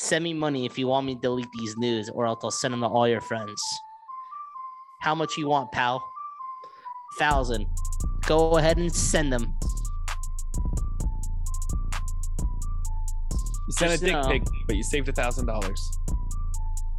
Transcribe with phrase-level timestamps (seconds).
[0.00, 2.72] Send me money if you want me to delete these news, or else I'll send
[2.72, 3.60] them to all your friends.
[5.00, 6.00] How much you want, pal?
[7.18, 7.66] Thousand.
[8.24, 9.52] Go ahead and send them.
[13.66, 15.98] You sent a dick uh, pic, but you saved a thousand dollars.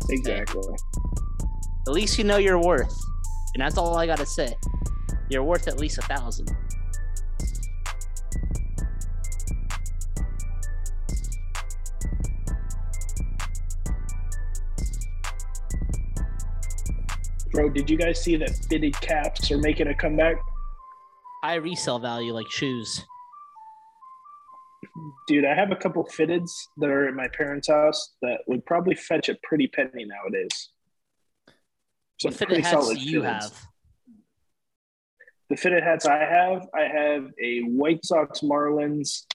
[0.09, 0.61] Exactly.
[1.87, 2.99] At least you know your worth,
[3.53, 4.53] and that's all I gotta say.
[5.29, 6.51] You're worth at least a thousand.
[17.59, 20.37] Bro, did you guys see that fitted caps are making a comeback?
[21.43, 23.03] High resale value like shoes.
[25.27, 28.95] Dude, I have a couple fitteds that are at my parents' house that would probably
[28.95, 30.69] fetch a pretty penny nowadays.
[32.21, 33.25] What fitted hats you fitteds.
[33.25, 33.61] have?
[35.49, 39.25] The fitted hats I have, I have a White Sox Marlins.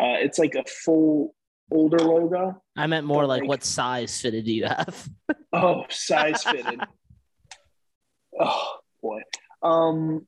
[0.00, 1.34] Uh, it's like a full
[1.70, 2.62] older logo.
[2.78, 5.06] I meant more like like- what size fitted do you have?
[5.56, 6.80] Oh, size fitted.
[8.40, 9.20] Oh boy.
[9.62, 10.26] Um,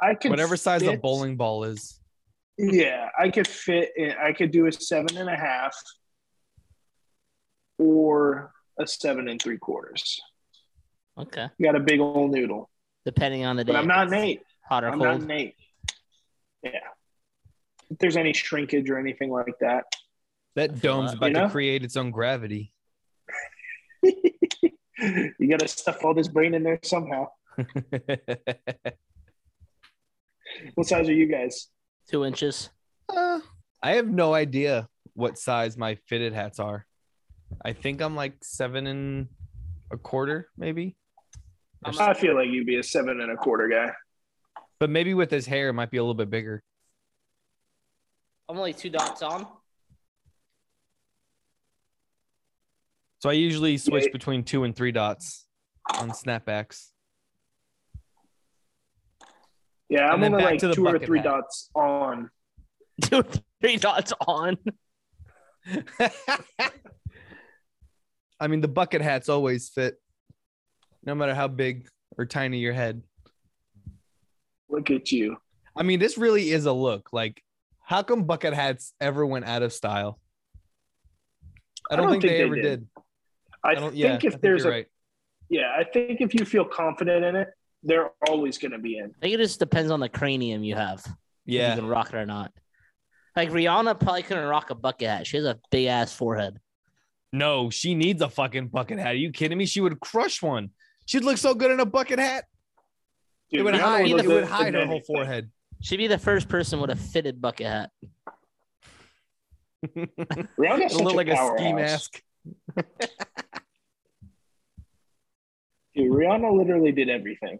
[0.00, 2.00] I could Whatever size a bowling ball is.
[2.58, 3.90] Yeah, I could fit.
[3.96, 5.76] In, I could do a seven and a half,
[7.78, 10.20] or a seven and three quarters.
[11.18, 11.48] Okay.
[11.62, 12.68] Got a big old noodle,
[13.04, 13.72] Depending on the day.
[13.72, 14.42] but I'm not Nate.
[14.68, 15.20] hot or I'm cold.
[15.20, 15.54] not Nate.
[16.62, 16.70] Yeah.
[17.90, 19.84] If there's any shrinkage or anything like that,
[20.56, 21.44] That dome's You about know?
[21.44, 22.72] to create its own gravity.
[25.38, 27.28] you got to stuff all this brain in there somehow.
[30.74, 31.68] What size are you guys?
[32.10, 32.70] Two inches.
[33.08, 33.40] Uh,
[33.82, 36.86] I have no idea what size my fitted hats are.
[37.64, 39.28] I think I'm like seven and
[39.90, 40.96] a quarter, maybe.
[41.84, 43.92] Or s- I feel like you'd be a seven and a quarter guy.
[44.78, 46.62] But maybe with his hair, it might be a little bit bigger.
[48.48, 49.46] I'm only two dots on.
[53.26, 54.12] So I usually switch Yeah.
[54.12, 55.48] between two and three dots
[55.98, 56.92] on snapbacks.
[59.88, 61.24] Yeah, I'm only like to two or three hat.
[61.24, 62.30] dots on.
[63.02, 63.24] Two,
[63.60, 64.56] three dots on.
[68.38, 70.00] I mean, the bucket hats always fit,
[71.04, 73.02] no matter how big or tiny your head.
[74.68, 75.36] Look at you.
[75.74, 77.12] I mean, this really is a look.
[77.12, 77.42] Like,
[77.80, 80.20] how come bucket hats ever went out of style?
[81.90, 82.86] I don't, think, they, ever did.
[83.66, 83.90] I, I don't.
[83.92, 84.86] think Yeah, if I think there's you're a right.
[85.48, 87.48] yeah, I think if you feel confident in it,
[87.82, 89.06] they're always going to be in.
[89.06, 91.00] I think it just depends on the cranium you have.
[91.04, 91.12] if
[91.46, 92.52] Yeah, You can rock it or not.
[93.36, 95.26] Like Rihanna probably couldn't rock a bucket hat.
[95.26, 96.58] She has a big ass forehead.
[97.32, 99.08] no, she needs a fucking bucket hat.
[99.08, 99.66] Are you kidding me?
[99.66, 100.70] She would crush one.
[101.04, 102.44] She'd look so good in a bucket hat.
[103.50, 104.06] Dude, it would Rihanna hide.
[104.08, 105.50] look It would hide her whole forehead.
[105.82, 107.90] She'd be the first person with a fitted bucket hat.
[109.94, 112.22] Rihanna's It'll look a like a ski mask.
[115.96, 117.58] Dude, Rihanna literally did everything,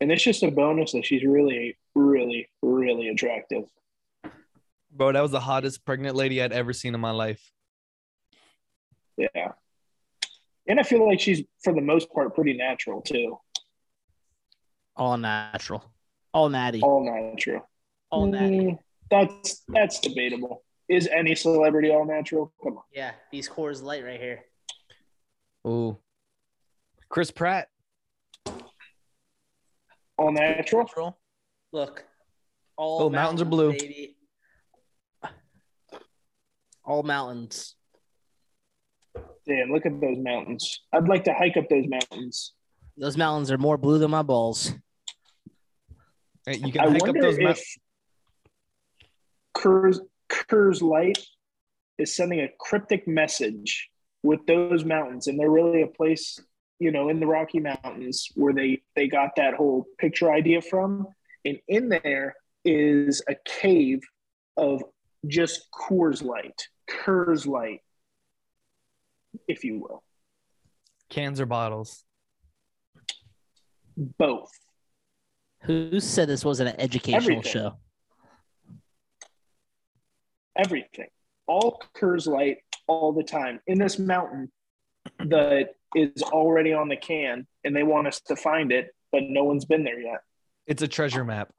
[0.00, 3.64] and it's just a bonus that she's really, really, really attractive.
[4.90, 7.52] Bro, that was the hottest pregnant lady I'd ever seen in my life.
[9.16, 9.52] Yeah,
[10.66, 13.38] and I feel like she's for the most part pretty natural too.
[14.96, 15.84] All natural.
[16.34, 16.80] All natty.
[16.82, 17.68] All natural.
[18.10, 18.58] All natty.
[18.58, 20.64] Mm, that's that's debatable.
[20.88, 22.52] Is any celebrity all natural?
[22.62, 22.82] Come on.
[22.92, 24.44] Yeah, these Coors Light right here.
[25.66, 25.98] Ooh.
[27.16, 27.68] Chris Pratt.
[30.18, 31.18] All natural.
[31.72, 32.04] Look.
[32.76, 33.70] All Oh, mountains are blue.
[33.72, 34.18] Baby.
[36.84, 37.74] All mountains.
[39.46, 40.82] Damn, look at those mountains.
[40.92, 42.52] I'd like to hike up those mountains.
[42.98, 44.74] Those mountains are more blue than my balls.
[46.44, 47.78] Hey, you can I hike up those if mountains.
[49.54, 51.26] Kerr's, Kerr's Light
[51.96, 53.88] is sending a cryptic message
[54.22, 56.38] with those mountains, and they're really a place,
[56.78, 61.06] you know, in the Rocky Mountains where they they got that whole picture idea from.
[61.44, 64.00] And in there is a cave
[64.56, 64.82] of
[65.26, 67.80] just Coors Light, Kerr's Light,
[69.48, 70.02] if you will,
[71.08, 72.04] Cans or bottles.
[73.96, 74.50] both.
[75.62, 77.52] Who said this wasn't an educational Everything.
[77.52, 77.76] show?
[80.58, 81.08] everything,
[81.46, 84.50] all Coors Light, all the time in this mountain
[85.30, 89.44] that is already on the can, and they want us to find it, but no
[89.44, 90.20] one's been there yet.
[90.66, 91.52] It's a treasure map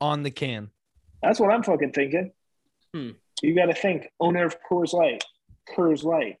[0.00, 0.70] on the can.
[1.22, 2.32] That's what I'm fucking thinking.
[2.94, 3.10] Hmm.
[3.42, 5.24] You got to think owner of Coors Light,
[5.68, 6.36] Coors Light.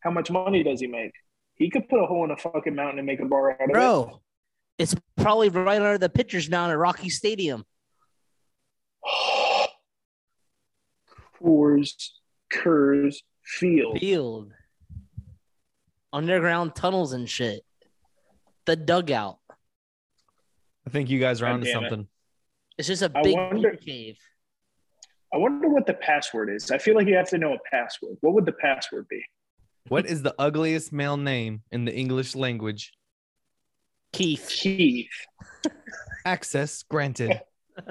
[0.00, 1.12] How much money does he make?
[1.56, 3.70] He could put a hole in a fucking mountain and make a bar out of
[3.70, 3.72] it.
[3.72, 4.20] Bro,
[4.78, 7.64] it's probably right under the pitcher's mound at Rocky Stadium.
[11.42, 12.10] Coors
[12.50, 13.98] Kurz Field.
[13.98, 14.52] Field.
[16.12, 17.64] Underground tunnels and shit.
[18.66, 19.38] The dugout.
[20.86, 21.90] I think you guys are God onto damn it.
[21.90, 22.08] something.
[22.78, 24.18] It's just a big wonder- cave.
[25.32, 26.70] I wonder what the password is.
[26.70, 28.16] I feel like you have to know a password.
[28.22, 29.22] What would the password be?
[29.88, 32.92] What is the ugliest male name in the English language?
[34.12, 34.48] Keith.
[34.48, 35.10] Keith.
[36.24, 37.42] Access granted.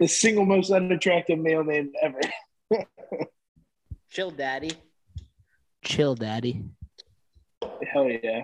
[0.00, 2.20] the single most unattractive male name ever.
[4.12, 4.72] Chill, daddy.
[5.82, 6.62] Chill, daddy.
[7.90, 8.42] Hell yeah.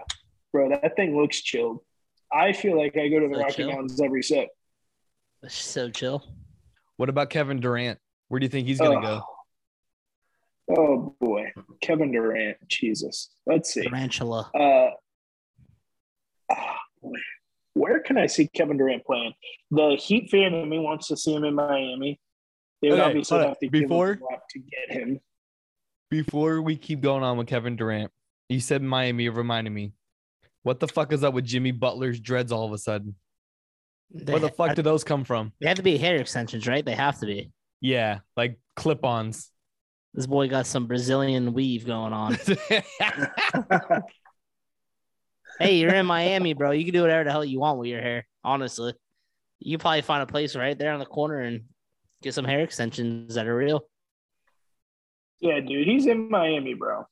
[0.51, 1.81] Bro, that thing looks chilled.
[2.33, 3.69] I feel like I go to the So Rocky chill?
[3.73, 4.49] Mountains every sip.
[5.43, 6.25] That's so chill.
[6.97, 7.99] What about Kevin Durant?
[8.29, 9.23] Where do you think he's gonna go?
[10.75, 11.53] Oh boy.
[11.83, 12.57] Kevin Durant.
[12.69, 13.29] Jesus.
[13.47, 13.83] Let's see.
[13.83, 14.51] Tarantula.
[14.59, 14.91] Uh,
[16.51, 17.19] ah, boy.
[17.75, 19.35] Where can I see Kevin Durant playing?
[19.71, 22.19] The Heat fan in me wants to see him in Miami.
[22.81, 23.49] They would Okay, obviously hold on.
[23.51, 25.21] have to give Before- him a lot to get him.
[26.11, 28.11] Before we keep going on with Kevin Durant,
[28.49, 29.93] you said Miami it reminded me.
[30.63, 33.15] What the fuck is up with Jimmy Butler's dreads all of a sudden?
[34.11, 35.53] They, Where the fuck do those come from?
[35.61, 36.85] they have to be hair extensions, right?
[36.85, 37.51] They have to be.
[37.81, 39.51] Yeah, like clip-ons.
[40.15, 42.39] This boy got some Brazilian weave going on.
[45.61, 46.71] hey, you're in Miami, bro.
[46.71, 48.27] You can do whatever the hell you want with your hair.
[48.43, 48.95] Honestly,
[49.61, 51.65] you probably find a place right there on the corner and
[52.23, 53.83] get some hair extensions that are real.
[55.41, 57.07] Yeah, dude, he's in Miami, bro.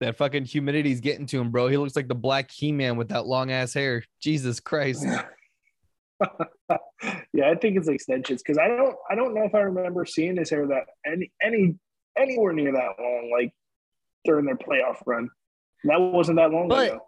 [0.00, 1.68] that fucking humidity's getting to him, bro.
[1.68, 4.02] He looks like the black He-Man with that long ass hair.
[4.20, 5.04] Jesus Christ.
[7.32, 10.36] yeah, I think it's extensions because I don't I don't know if I remember seeing
[10.36, 11.74] his hair that any any
[12.18, 13.52] anywhere near that long, like
[14.24, 15.28] during their playoff run.
[15.84, 17.00] That wasn't that long But- ago.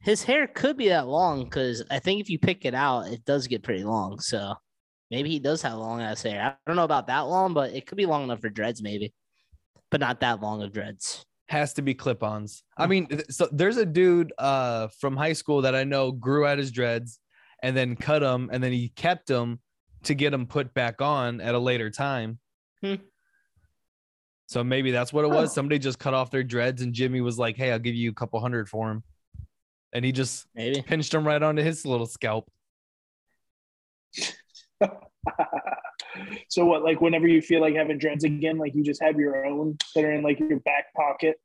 [0.00, 3.24] His hair could be that long because I think if you pick it out, it
[3.24, 4.20] does get pretty long.
[4.20, 4.54] So
[5.10, 6.42] maybe he does have long ass hair.
[6.42, 9.12] I don't know about that long, but it could be long enough for dreads, maybe,
[9.90, 11.24] but not that long of dreads.
[11.48, 12.64] Has to be clip-ons.
[12.76, 16.58] I mean, so there's a dude uh from high school that I know grew out
[16.58, 17.20] his dreads
[17.62, 19.60] and then cut them and then he kept them
[20.04, 22.38] to get them put back on at a later time.
[22.82, 22.96] Hmm.
[24.48, 25.52] So maybe that's what it was.
[25.52, 28.14] Somebody just cut off their dreads and Jimmy was like, "Hey, I'll give you a
[28.14, 29.02] couple hundred for him."
[29.92, 30.82] And he just Maybe.
[30.82, 32.48] pinched them right onto his little scalp.
[36.48, 36.82] So what?
[36.82, 40.04] Like whenever you feel like having dreads again, like you just have your own that
[40.04, 41.40] are in like your back pocket.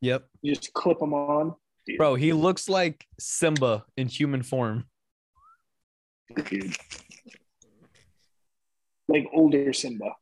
[0.00, 0.26] Yep.
[0.42, 1.54] You just clip them on.
[1.86, 4.84] Dude, Bro, he looks like Simba in human form.
[6.48, 6.76] dude.
[9.08, 10.14] Like older Simba,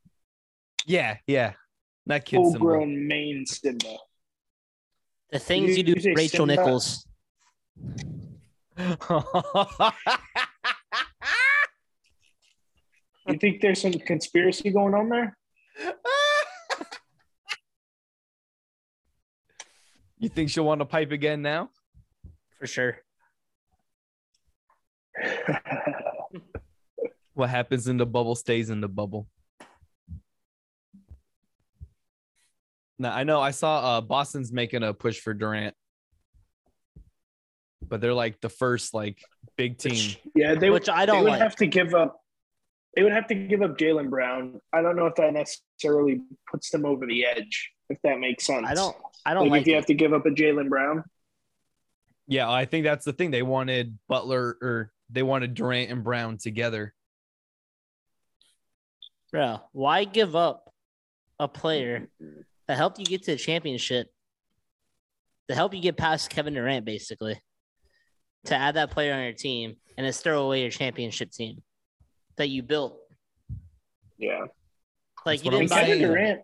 [0.86, 1.52] Yeah, yeah.
[2.06, 2.64] Not kid full Simba.
[2.64, 3.96] grown main Simba.
[5.30, 6.56] The things you, you do, say Rachel Simba?
[6.56, 7.06] Nichols.
[13.28, 15.36] You think there's some conspiracy going on there?
[20.18, 21.70] you think she'll want to pipe again now?
[22.58, 22.98] For sure.
[27.34, 29.28] What happens in the bubble stays in the bubble.
[32.98, 35.76] Now I know I saw uh Boston's making a push for Durant.
[37.80, 39.22] But they're like the first like
[39.56, 40.16] big team.
[40.34, 40.68] yeah, they.
[40.68, 41.40] Which I don't would like.
[41.40, 42.20] have to give up.
[42.98, 44.60] They would have to give up Jaylen Brown.
[44.72, 46.20] I don't know if that necessarily
[46.50, 47.70] puts them over the edge.
[47.88, 48.66] If that makes sense.
[48.68, 48.96] I don't.
[49.24, 49.60] I don't Like, like.
[49.60, 49.76] if you it.
[49.76, 51.04] have to give up a Jaylen Brown.
[52.26, 53.30] Yeah, I think that's the thing.
[53.30, 56.92] They wanted Butler or they wanted Durant and Brown together.
[59.30, 60.74] Bro, why give up
[61.38, 62.08] a player
[62.66, 64.08] that helped you get to the championship,
[65.48, 67.40] to help you get past Kevin Durant, basically,
[68.46, 71.62] to add that player on your team and just throw away your championship team
[72.38, 72.98] that you built?
[74.16, 74.46] Yeah.
[75.24, 75.98] Like That's you didn't buy Kevin.
[75.98, 76.40] Durant.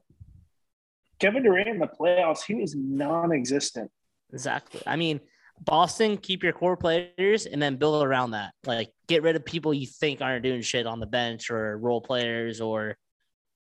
[1.19, 3.91] Kevin Durant in the playoffs, he was non-existent.
[4.33, 4.83] exactly.
[4.87, 5.21] I mean,
[5.61, 8.53] Boston, keep your core players and then build around that.
[8.67, 12.01] Like get rid of people you think aren't doing shit on the bench or role
[12.01, 12.97] players, or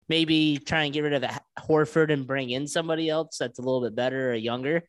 [0.09, 1.25] maybe try and get rid of
[1.59, 4.83] Horford and bring in somebody else that's a little bit better or younger.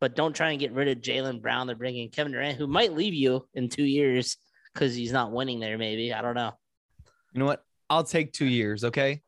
[0.00, 1.66] But don't try and get rid of Jaylen Brown.
[1.66, 4.36] They're bringing Kevin Durant, who might leave you in two years
[4.74, 5.78] because he's not winning there.
[5.78, 6.52] Maybe I don't know.
[7.32, 7.64] You know what?
[7.88, 8.84] I'll take two years.
[8.84, 9.22] Okay.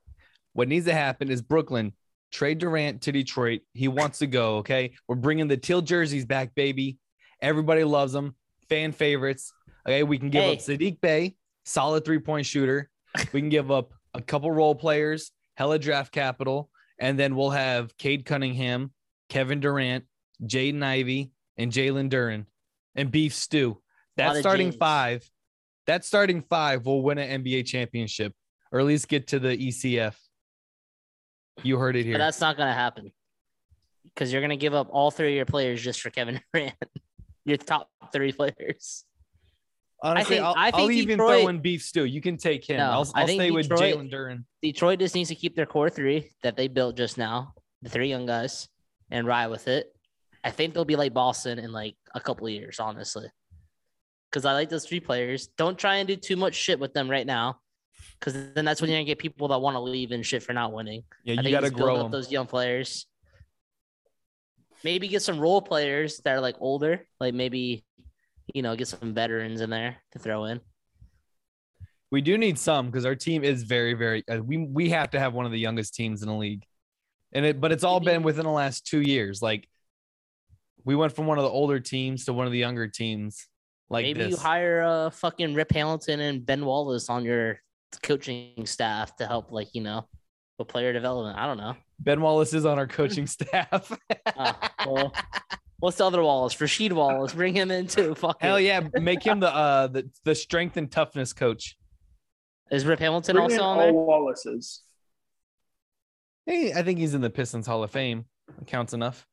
[0.53, 1.93] What needs to happen is Brooklyn
[2.31, 3.61] trade Durant to Detroit.
[3.73, 4.57] He wants to go.
[4.59, 4.93] Okay.
[5.09, 6.99] We're bringing the teal jerseys back, baby.
[7.41, 8.35] Everybody loves them.
[8.69, 9.53] Fan favorites.
[9.87, 10.03] Okay.
[10.03, 12.91] We can give up Saddiq Bey, solid three point shooter.
[13.33, 17.97] We can give up a couple role players, hella draft capital, and then we'll have
[17.99, 18.93] Cade Cunningham,
[19.29, 20.05] Kevin Durant,
[20.43, 22.47] Jaden Ivey, and Jalen Duren
[22.95, 23.81] and Beef Stew.
[24.17, 24.77] That starting James.
[24.77, 25.31] five,
[25.93, 28.33] that starting five will win an NBA championship
[28.71, 30.15] or at least get to the ECF.
[31.63, 32.19] You heard it But here.
[32.19, 33.13] that's not going to happen
[34.05, 36.73] because you're going to give up all three of your players just for Kevin Durant,
[37.45, 39.05] your top three players.
[40.03, 42.07] Honestly, think- I think I'll even Detroit- throw in beef stew.
[42.07, 42.79] You can take him.
[42.79, 44.45] No, I'll, I I'll stay with Detroit- Jalen Duren.
[44.63, 48.09] Detroit just needs to keep their core three that they built just now, the three
[48.09, 48.67] young guys,
[49.11, 49.95] and ride with it.
[50.43, 53.27] I think they'll be like Boston in like a couple of years, honestly.
[54.33, 55.49] Because I like those three players.
[55.59, 57.59] Don't try and do too much shit with them right now.
[58.19, 60.55] Because then that's when you're gonna get people that want to leave and shit for
[60.55, 61.03] not winning.
[61.25, 63.07] Yeah, I you think got to just grow up those young players.
[64.85, 67.85] Maybe get some role players that are like older, like maybe
[68.55, 70.61] you know get some veterans in there to throw in.
[72.11, 74.25] We do need some because our team is very, very.
[74.29, 76.63] Uh, we we have to have one of the youngest teams in the league,
[77.33, 77.61] and it.
[77.61, 79.43] But it's all been within the last two years.
[79.43, 79.69] Like
[80.85, 83.47] we went from one of the older teams to one of the younger teams.
[83.93, 84.31] Like maybe this.
[84.31, 87.59] you hire uh fucking Rip Hamilton and Ben Wallace on your
[88.03, 90.09] coaching staff to help, like you know,
[90.59, 91.39] with player development.
[91.39, 91.77] I don't know.
[92.01, 93.93] ben Wallace is on our coaching staff.
[94.37, 94.53] Uh,
[94.87, 95.13] well,
[95.79, 96.55] what's the other Wallace?
[96.55, 97.35] Rasheed Wallace.
[97.35, 98.15] Bring him in too.
[98.15, 98.63] Fuck Hell it.
[98.63, 101.77] yeah, make him the uh the, the strength and toughness coach.
[102.71, 103.93] Is Rip Hamilton Bring in also on all there?
[103.93, 104.81] Wallaces.
[106.47, 108.25] Hey, I think he's in the Pistons Hall of Fame.
[108.67, 109.27] Counts enough.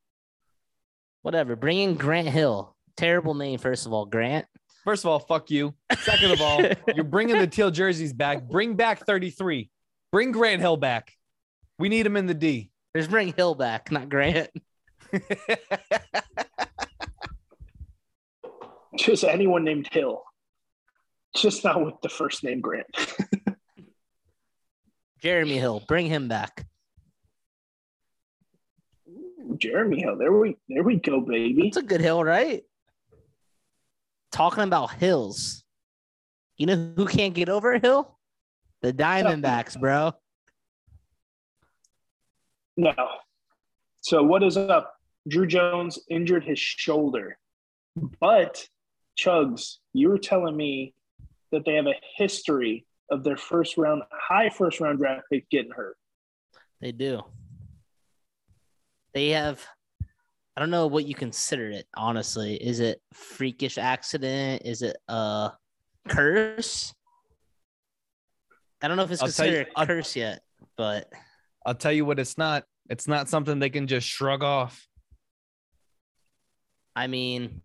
[1.22, 1.56] Whatever.
[1.56, 2.76] Bring in Grant Hill.
[2.96, 4.04] Terrible name, first of all.
[4.06, 4.46] Grant.
[4.84, 5.74] First of all, fuck you.
[6.00, 6.62] Second of all,
[6.94, 8.48] you're bringing the teal jerseys back.
[8.48, 9.70] Bring back 33.
[10.10, 11.12] Bring Grant Hill back.
[11.78, 12.70] We need him in the D.
[12.96, 14.50] Just bring Hill back, not Grant.
[18.98, 20.22] Just anyone named Hill.
[21.36, 22.86] Just not with the first name Grant.
[25.22, 25.82] Jeremy Hill.
[25.86, 26.66] Bring him back.
[29.08, 30.16] Ooh, Jeremy Hill.
[30.16, 31.68] There we there we go, baby.
[31.68, 32.64] It's a good hill, right?
[34.32, 35.64] Talking about hills.
[36.56, 38.18] You know who can't get over a hill?
[38.82, 40.12] The Diamondbacks, bro.
[42.76, 42.94] No.
[44.02, 44.94] So what is up?
[45.28, 47.38] Druw Jones injured his shoulder.
[48.20, 48.66] But
[49.18, 50.94] Chugs, you were telling me
[51.52, 55.72] that they have a history of their first round, high first round draft pick getting
[55.72, 55.96] hurt.
[56.80, 57.22] They do.
[59.12, 59.66] They have
[60.60, 62.54] I don't know what you consider it, honestly.
[62.56, 64.60] Is it freakish accident?
[64.66, 65.52] Is it a
[66.06, 66.92] curse?
[68.82, 70.42] I don't know if it's I'll tell you- considered a I'll- curse yet,
[70.76, 71.10] but
[71.64, 72.66] I'll tell you what it's not.
[72.90, 74.86] It's not something they can just shrug off.
[76.94, 77.62] I mean,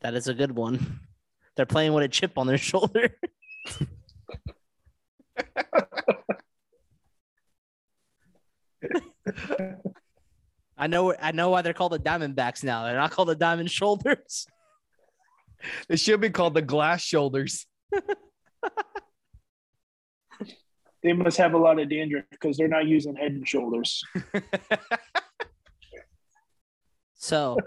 [0.00, 1.00] that is a good one.
[1.56, 3.14] They're playing with a chip on their shoulder.
[10.80, 11.14] I know.
[11.20, 12.84] I know why they're called the Diamondbacks now.
[12.84, 14.46] They're not called the Diamond Shoulders.
[15.88, 17.66] they should be called the glass shoulders.
[21.02, 24.04] They must have a lot of dandruff because they're not using head and shoulders.
[27.22, 27.58] So,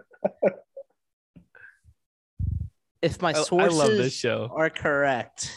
[3.03, 4.49] if my I, I sources love this show.
[4.51, 5.51] are correct,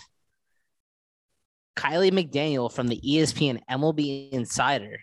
[1.76, 4.98] Kiley McDaniel from the ESPN MLB Insider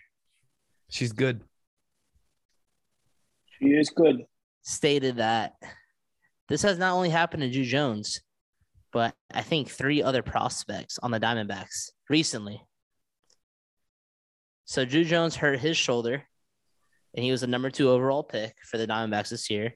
[0.90, 1.40] She's good.
[3.60, 4.24] She is good.
[4.62, 5.52] stated that
[6.48, 8.20] this has not only happened to Druw Jones,
[8.92, 12.60] but I think three other prospects on the Diamondbacks recently.
[14.64, 16.22] So Druw Jones hurt his shoulder,
[17.14, 19.74] and he was the number two overall pick for the Diamondbacks this year.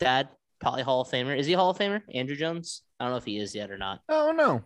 [0.00, 0.28] Dad,
[0.60, 1.38] probably Hall of Famer.
[1.38, 2.02] Is he Hall of Famer?
[2.14, 2.82] Andruw Jones?
[2.98, 4.00] I don't know if he is yet or not.
[4.08, 4.62] Oh no.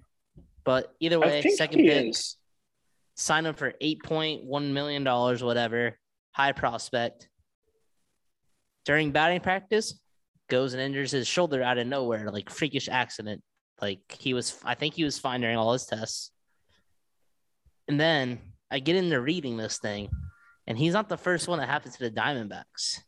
[0.64, 2.36] But either way, second he pick, is.
[3.16, 5.98] sign him for eight point one million dollars, whatever.
[6.32, 7.28] High prospect.
[8.90, 10.00] During batting practice,
[10.48, 13.40] goes and injures his shoulder out of nowhere, like freakish accident.
[13.80, 16.32] Like he was, I think he was fine during all his tests.
[17.86, 20.08] And then I get into reading this thing,
[20.66, 22.98] and he's not the first one that happened to the Diamondbacks.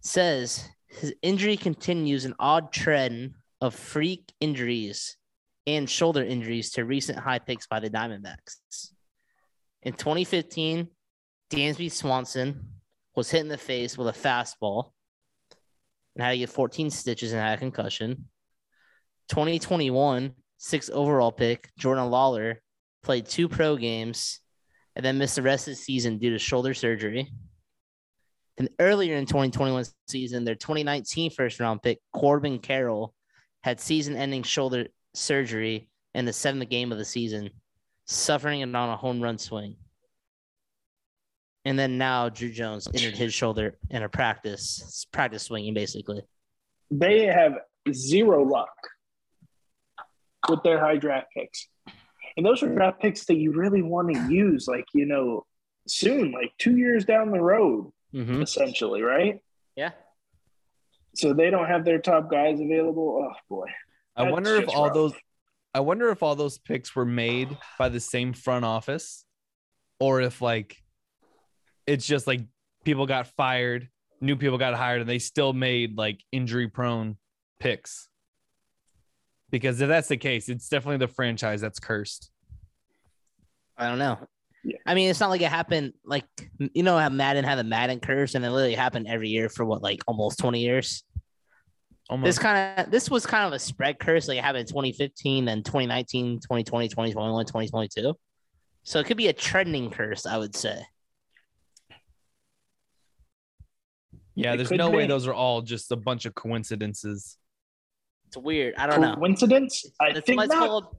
[0.00, 5.16] says his injury continues an odd trend of freak injuries
[5.64, 8.90] and shoulder injuries to recent high picks by the Diamondbacks.
[9.84, 10.88] In 2015,
[11.52, 12.72] Dansby Swanson
[13.16, 14.92] was hit in the face with a fastball
[16.14, 18.28] and had to get 14 stitches and had a concussion.
[19.30, 22.56] 2021, six overall pick, Jordan Lawlar
[23.02, 24.40] played two pro games
[24.94, 27.32] and then missed the rest of the season due to shoulder surgery.
[28.58, 33.14] And earlier in 2021 season, their 2019 first round pick, Corbin Carroll,
[33.62, 37.50] had season ending shoulder surgery in the seventh game of the season,
[38.06, 39.76] suffering it on a home run swing.
[41.66, 46.22] And then now Druw Jones injured his shoulder in a practice, practice swinging basically.
[46.90, 47.54] They have
[47.92, 48.70] zero luck.
[50.48, 51.66] with their high draft picks.
[52.36, 55.44] And those are draft picks that you really want to use, like, you know,
[55.88, 58.42] soon, like two years down the road, Mhm.
[58.42, 59.40] essentially, right?
[59.74, 59.90] Yeah.
[61.16, 63.26] So they don't have their top guys available.
[63.28, 63.66] Oh boy.
[64.14, 64.94] I wonder if all rough.
[64.94, 65.14] those
[65.74, 69.24] I wonder if all those picks were made by the same front office
[69.98, 70.76] or if like
[71.86, 72.40] it's just like
[72.84, 73.88] people got fired,
[74.20, 77.16] new people got hired and they still made like injury prone
[77.58, 78.08] picks.
[79.50, 82.30] Because if that's the case, it's definitely the franchise that's cursed.
[83.78, 84.18] I don't know.
[84.64, 84.78] Yeah.
[84.84, 86.24] I mean, it's not like it happened like
[86.58, 89.64] you know how Madden had the Madden curse, and it literally happened every year for
[89.64, 91.04] what like almost twenty years.
[92.08, 94.26] Almost This kind of this was kind of a spread curse.
[94.26, 98.14] Like it happened in 2015, then 2019, 2020, 2021, 2022.
[98.82, 100.80] So it could be a trending curse, I would say.
[104.36, 107.38] Yeah, It there's could no way those are all just a bunch of coincidences.
[108.28, 108.74] It's weird.
[108.76, 109.14] I don't know.
[109.16, 109.84] Coincidence?
[110.00, 110.68] I That's think why it's not.
[110.68, 110.96] called.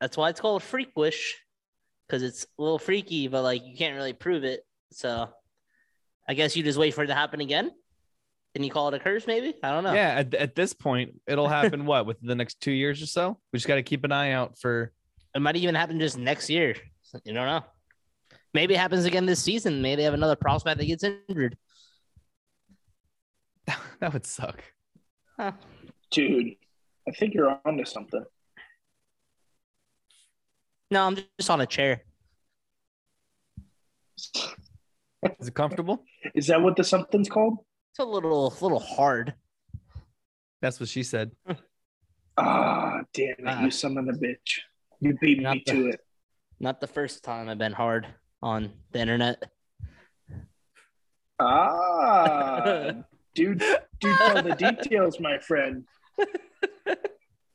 [0.00, 1.36] That's why it's called freakish,
[2.06, 4.64] because it's a little freaky, but like you can't really prove it.
[4.92, 5.28] So,
[6.26, 7.70] I guess you just wait for it to happen again.
[8.54, 9.26] Can you call it a curse?
[9.26, 9.92] Maybe I don't know.
[9.92, 13.38] Yeah, at, at this point, it'll happen what within the next two years or so.
[13.52, 14.90] We just got to keep an eye out for.
[15.34, 16.74] It might even happen just next year.
[17.24, 17.62] You don't know.
[18.54, 19.82] Maybe it happens again this season.
[19.82, 21.58] Maybe they have another prospect that gets injured.
[24.00, 24.62] that would suck.
[25.38, 25.52] Huh.
[26.10, 26.56] Dude,
[27.06, 28.24] I think you're onto something.
[30.90, 32.02] No, I'm just on a chair.
[35.40, 36.04] Is it comfortable?
[36.34, 37.58] Is that what the something's called?
[37.92, 39.34] It's a little, a little hard.
[40.62, 41.32] That's what she said.
[42.36, 43.62] Ah, damn it, Ah.
[43.62, 44.60] you son of a bitch.
[45.00, 46.00] You beat me the- to it.
[46.60, 48.06] Not the first time I've been hard
[48.42, 49.42] on the internet.
[51.38, 52.94] Ah,
[53.38, 53.62] dude,
[54.00, 55.84] do tell the details, my friend.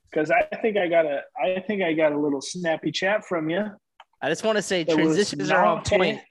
[0.10, 3.50] Because I think I got a, I think I got a little snappy chat from
[3.50, 3.66] you.
[4.22, 6.22] I just want to say It was transitions are on point.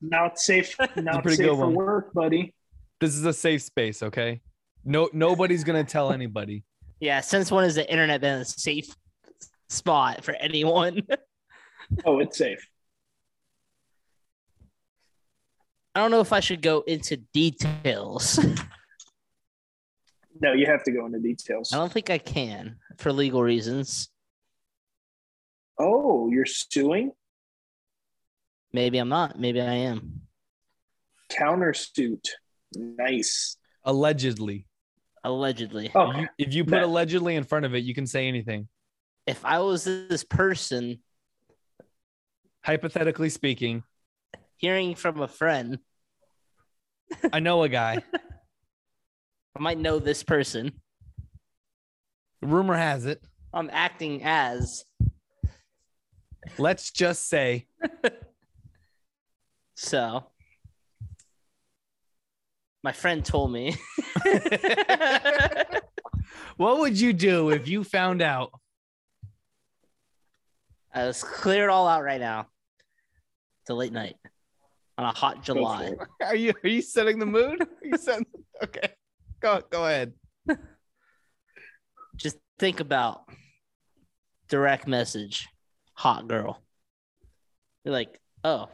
[0.00, 0.74] Now it's safe.
[0.96, 1.74] Now it's pretty safe good for one.
[1.74, 2.54] work, buddy.
[3.00, 4.40] This is a safe space, okay?
[4.84, 6.64] No, nobody's gonna tell anybody.
[7.00, 8.94] Yeah, since when has the internet been a safe
[9.68, 11.02] spot for anyone?
[12.04, 12.64] Oh, it's safe.
[15.94, 18.38] I don't know if I should go into details.
[20.42, 21.72] No, you have to go into details.
[21.72, 24.08] I don't think I can for legal reasons.
[25.78, 27.12] Oh, you're suing?
[28.72, 29.38] Maybe I'm not.
[29.38, 30.22] Maybe I am.
[31.30, 32.24] Countersuit.
[32.74, 33.56] Nice.
[33.84, 34.66] Allegedly,
[35.24, 35.90] Allegedly.
[35.94, 38.68] Oh, You- if you put That- allegedly in front of it, you can say anything.
[39.26, 41.02] If I was this person
[42.62, 43.82] Hypothetically speaking,
[44.60, 45.78] hearing from a friend,
[47.32, 48.02] I know a guy.
[49.56, 50.72] I might know this person.
[52.42, 53.22] Rumor has it.
[53.52, 54.84] I'm acting as
[56.58, 57.66] Let's just say
[59.74, 60.24] so.
[62.82, 63.76] My friend told me.
[66.56, 68.52] what would you do if you found out?
[70.94, 72.46] I let's clear it all out right now.
[73.62, 74.16] It's a late night
[75.00, 75.92] on a hot July.
[76.22, 77.62] Are you are you setting the mood?
[77.62, 78.26] Are you setting
[78.62, 78.90] okay.
[79.40, 80.12] Go go ahead.
[82.16, 83.22] Just think about
[84.48, 85.48] direct message,
[85.94, 86.62] hot girl.
[87.84, 88.68] You're like, oh,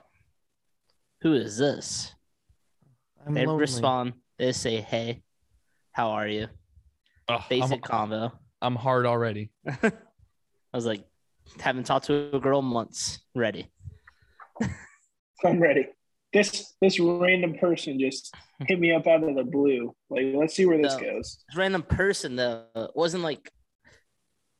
[1.20, 2.12] who is this?
[3.24, 3.60] I'm they lonely.
[3.60, 4.14] respond.
[4.38, 5.22] They say, hey,
[5.92, 6.48] how are you?
[7.28, 8.32] Ugh, I'm, Basic convo.
[8.60, 9.50] I'm hard already.
[9.68, 9.92] I
[10.72, 11.04] was like,
[11.60, 13.20] haven't talked to a girl in months.
[13.34, 13.70] Ready.
[15.44, 15.86] I'm ready.
[16.36, 18.34] This this random person just
[18.68, 19.94] hit me up out of the blue.
[20.10, 21.00] Like, let's see where this No.
[21.00, 21.42] goes.
[21.56, 23.50] Random person though it wasn't like,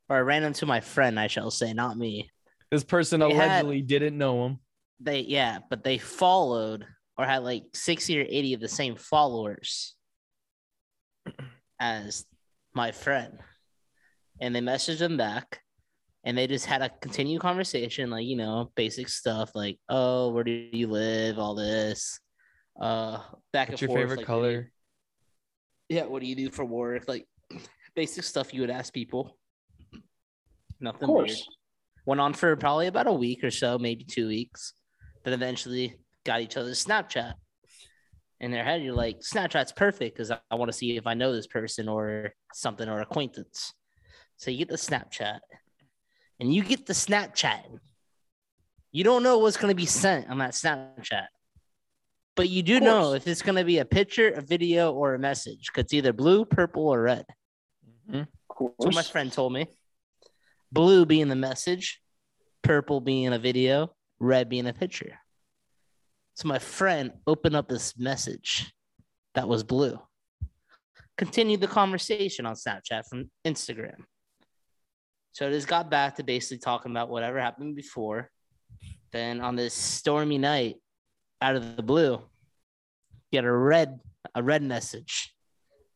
[0.09, 2.31] or random to my friend, I shall say, not me.
[2.71, 4.59] This person They had- allegedly didn't know him.
[5.01, 6.87] They yeah, but they followed
[7.19, 9.95] or had like sixty or eighty of the same followers
[11.79, 12.25] as
[12.75, 13.39] my friend,
[14.41, 15.61] and they messaged him back,
[16.27, 20.45] and they just had a continued conversation, like you know, basic stuff, like oh, where
[20.45, 22.21] do you live, all this,
[22.81, 23.21] uh,
[23.53, 24.73] back What's and your forth, favorite like, color?
[25.89, 27.05] yeah, what do you do for work?
[27.07, 27.27] Like
[27.95, 29.39] basic stuff you would ask people.
[29.95, 30.01] Of
[30.81, 31.29] Nothing weird.
[31.29, 31.49] course.
[32.05, 34.75] Went on for probably about a week or so, maybe two weeks.
[35.23, 37.35] But eventually got each other's Snapchat.
[38.41, 41.15] In their head, you're like, Snapchat's perfect because I, I want to see if I
[41.15, 43.73] know this person or something or acquaintance.
[44.37, 45.39] So you get the Snapchat
[46.40, 47.62] and you get the Snapchat.
[48.92, 51.27] You don't know what's going to be sent on that Snapchat.
[52.35, 55.18] But you do know if it's going to be a picture, a video, or a
[55.18, 55.72] message.
[55.72, 57.25] 'cause It's either blue, purple, or red.
[58.11, 58.20] Mm-hmm.
[58.20, 58.75] Of course.
[58.79, 59.66] That's what my friend told me.
[60.70, 62.03] Blue being the message,
[62.62, 65.18] purple being a video, red being a picture.
[66.35, 68.70] So my friend opened up this message
[69.35, 69.99] that was blue.
[71.16, 74.05] Continued the conversation on Snapchat from Instagram.
[75.37, 78.31] So it this got back to basically talking about whatever happened before.
[79.12, 80.77] Then on this stormy night,
[81.42, 82.22] out of the blue,
[83.31, 84.01] get a red
[84.35, 85.35] a red message.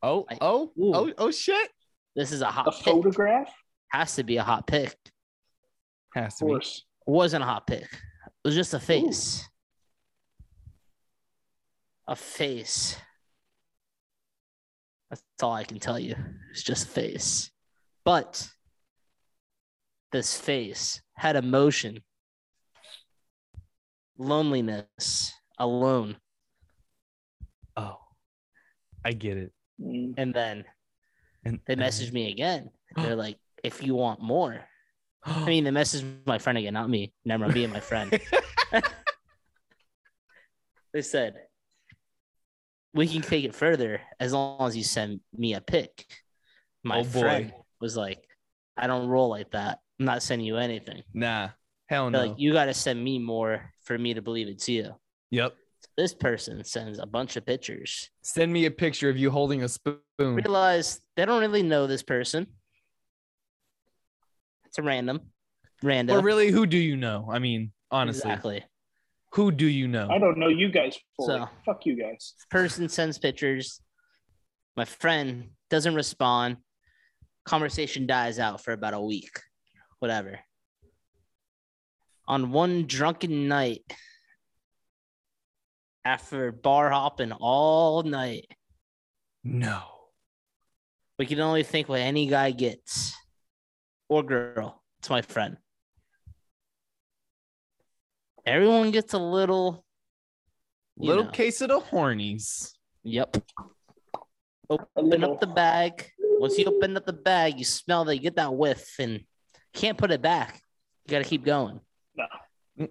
[0.03, 0.91] Oh, I- oh, Ooh.
[0.93, 1.71] oh, oh shit.
[2.15, 2.83] This is a hot A pick.
[2.93, 3.51] photograph,
[3.87, 4.95] Has to be a hot pick.
[6.13, 6.53] Has of to be.
[6.53, 7.81] It wasn't a hot pick.
[7.91, 9.43] It was just a face.
[12.07, 12.95] A face.
[15.09, 16.15] That's all I can tell you.
[16.51, 17.49] It's just a face.
[18.05, 18.47] But
[20.11, 22.03] this face had emotion,
[24.17, 26.17] loneliness, alone.
[27.77, 27.97] Oh,
[29.05, 29.51] I get it.
[29.81, 30.13] Mm.
[30.17, 30.65] And then
[31.45, 32.69] And they messaged me again.
[32.95, 34.61] They're like, if you want more.
[35.23, 37.13] I mean, they messaged my friend again, not me.
[37.25, 38.19] Never mind, being my friend.
[40.93, 41.35] they said,
[42.93, 46.05] we can take it further as long as you send me a pic.
[46.83, 47.09] My Oh, boy.
[47.21, 48.27] friend was like,
[48.75, 49.79] I don't roll like that.
[50.01, 51.03] I'm not sending you anything.
[51.13, 51.49] nah,
[51.85, 52.27] hell They're no.
[52.29, 54.95] Like, you got to send me more for me to believe it's you.
[55.29, 55.53] yep.
[55.95, 58.09] This person sends a bunch of pictures.
[58.23, 59.99] Send me a picture of you holding a spoon.
[60.19, 62.47] Realize they don't really know this person.
[64.65, 65.21] It's a random,
[65.83, 66.17] random.
[66.17, 67.27] Or really, who do you know?
[67.31, 68.63] I mean, honestly, exactly.
[69.33, 70.07] who do you know?
[70.09, 71.39] I don't know you guys fully.
[71.41, 72.33] So- Fuck you guys.
[72.49, 73.81] person sends pictures.
[74.75, 76.57] My friend doesn't respond.
[77.45, 79.29] Conversation dies out for about a week,
[80.01, 80.39] whatever.
[82.27, 83.83] On one drunken night,
[86.03, 88.47] after bar hopping all night,
[89.43, 89.83] No.
[91.19, 93.13] we can only think what any guy gets
[94.09, 94.81] or girl.
[94.99, 95.57] It's my friend.
[98.45, 99.85] Everyone gets a little.
[100.97, 101.31] Little know.
[101.31, 102.71] case of the hornies.
[103.03, 103.37] Yep.
[104.69, 106.09] Open up the bag.
[106.19, 109.21] Once you open up the bag, you smell that you get that whiff and
[109.73, 110.61] can't put it back.
[111.05, 111.79] You gotta keep going.
[112.15, 112.25] No.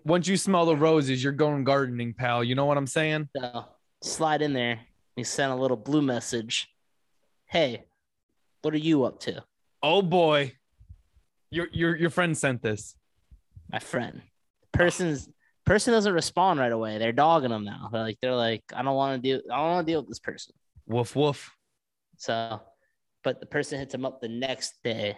[0.05, 2.45] Once you smell the roses, you're going gardening, pal.
[2.45, 3.29] You know what I'm saying?
[3.37, 3.67] So
[4.03, 4.81] slide in there.
[5.17, 6.69] You send a little blue message.
[7.47, 7.85] Hey,
[8.63, 9.43] what are you up to?
[9.83, 10.55] Oh boy.
[11.51, 12.95] Your your your friend sent this.
[13.71, 14.23] My friend.
[14.73, 15.29] Person's
[15.67, 16.99] person doesn't respond right away.
[16.99, 17.89] They're dogging them now.
[17.93, 20.09] They're like, they're like, I don't want to deal, I don't want to deal with
[20.09, 20.55] this person.
[20.87, 21.55] Woof woof.
[22.17, 22.61] So,
[23.23, 25.17] but the person hits him up the next day,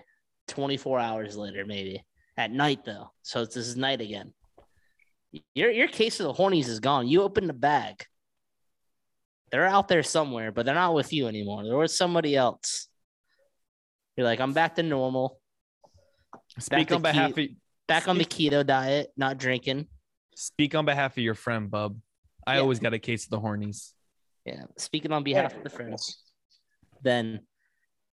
[0.53, 2.05] 24 hours later, maybe
[2.37, 3.11] at night though.
[3.23, 4.33] So it's this is night again.
[5.55, 7.09] Your your case of the hornies is gone.
[7.09, 8.05] You open the bag.
[9.51, 11.65] They're out there somewhere, but they're not with you anymore.
[11.65, 12.89] They're with somebody else.
[14.17, 15.41] You're like, I'm back to normal,
[16.59, 17.49] Speak to on behalf of
[17.89, 19.89] back on the keto diet, not drinking.
[20.35, 21.99] speak on behalf of your friend, bub.
[22.47, 22.61] I Yeah.
[22.61, 23.93] always got a case of the hornies.
[24.45, 26.23] Yeah, speaking on behalf of the friends.
[27.03, 27.41] Then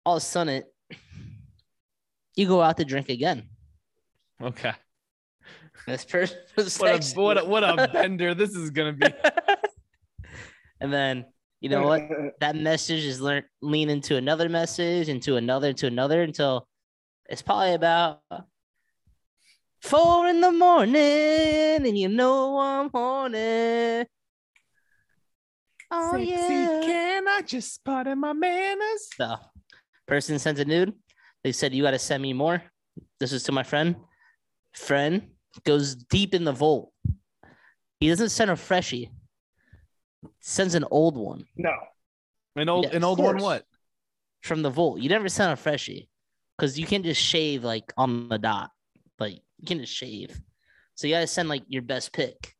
[0.05, 0.63] all of a sudden,
[2.35, 3.49] you go out to drink again.
[4.41, 4.73] Okay.
[5.87, 9.07] This person was What a what a, what a bender this is gonna be.
[10.79, 11.25] and then
[11.61, 12.01] you know what?
[12.41, 16.67] That message is learn lean into another message, into another, to another, until
[17.27, 18.21] it's probably about
[19.81, 24.05] four in the morning, and you know I'm horny.
[25.91, 26.81] Oh Sexy, yeah.
[26.83, 29.09] can I just spot in my manners?
[29.15, 29.35] So,
[30.07, 30.93] person sends a nude.
[31.45, 32.63] They said you got to send me more.
[33.19, 33.97] This is to my friend.
[34.73, 35.29] Friend
[35.63, 36.91] goes deep in the vault.
[37.99, 39.11] He doesn't send a freshie.
[40.39, 41.71] Sends an old one no.
[42.55, 43.63] An old Yeah, an old one what?
[44.41, 44.99] from the vault.
[44.99, 46.09] You never send a freshie
[46.57, 48.71] because you can't just shave like on the dot.
[49.19, 50.41] Like you can't just shave.
[50.95, 52.55] So you got to send like your best pick.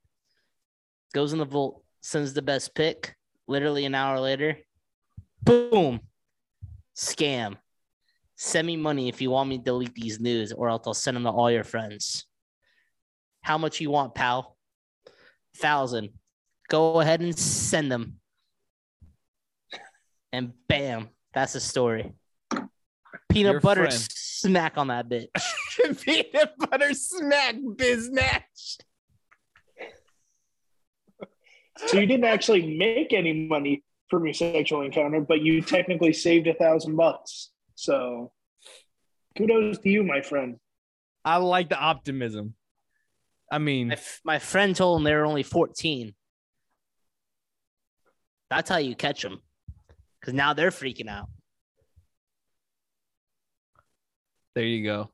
[1.12, 3.16] Goes in the vault, sends the best pick.
[3.48, 4.60] Literally an hour later,
[5.42, 6.02] boom,
[6.96, 7.58] scam.
[8.38, 11.16] Send me money if you want me to delete these news, or else I'll send
[11.16, 12.26] them to all your friends.
[13.42, 14.58] How much you want, pal?
[15.58, 16.10] Thousand.
[16.68, 18.20] Go ahead and send them.
[20.34, 22.12] And bam, that's the story.
[23.30, 23.94] Peanut Your butter friend.
[23.94, 25.28] smack on that bitch.
[26.02, 28.80] Peanut butter smack biznatch.
[31.88, 36.48] So you didn't actually make any money from your sexual encounter, but you technically saved
[36.48, 37.52] a thousand bucks.
[37.76, 38.32] So
[39.38, 40.58] kudos to you, my friend.
[41.24, 42.56] I like the optimism.
[43.52, 46.14] I mean, My, f- my friend told him they were only 14.
[48.50, 49.42] That's how you catch them.
[50.20, 51.28] Because now they're freaking out.
[54.56, 55.12] there you go.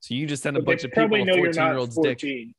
[0.00, 1.68] So you just send a But bunch of people probably a know you're 14 not
[1.70, 2.20] year old's dick.
[2.20, 2.54] 14.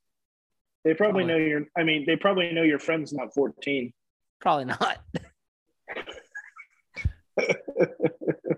[0.83, 1.27] They probably Oh.
[1.27, 1.65] know you're.
[1.77, 3.93] I mean, they probably know your friend's not 14.
[4.41, 4.97] Probably not.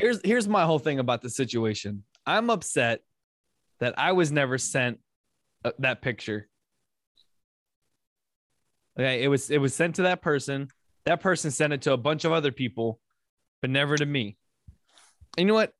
[0.00, 2.04] Here's here's my whole thing about the situation.
[2.26, 3.00] I'm upset
[3.80, 4.98] that I was never sent
[5.64, 6.48] uh, that picture.
[8.98, 10.68] Okay, it was it was sent to that person.
[11.04, 13.00] That person sent it to a bunch of other people,
[13.60, 14.36] but never to me.
[15.36, 15.72] And you know what?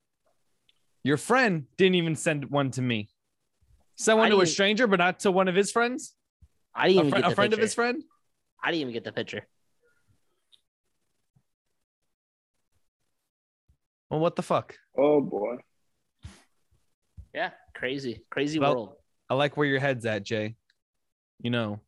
[1.02, 3.08] Your friend didn't even send one to me.
[3.96, 6.14] Sent one I to a stranger, but not to one of his friends.
[6.74, 8.02] I didn't A, get a friend of his friend.
[8.62, 9.46] I didn't even get the picture.
[14.10, 14.76] Well, what the fuck?
[14.98, 15.56] Oh boy.
[17.34, 18.96] Yeah, crazy, crazy Well- world.
[19.28, 20.56] I like where your head's at, Jay.
[21.40, 21.80] You know,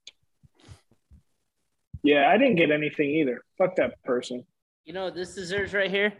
[2.05, 3.45] Yeah, I didn't get anything either.
[3.59, 4.45] Fuck that person.
[4.85, 6.13] You know what this deserves right here?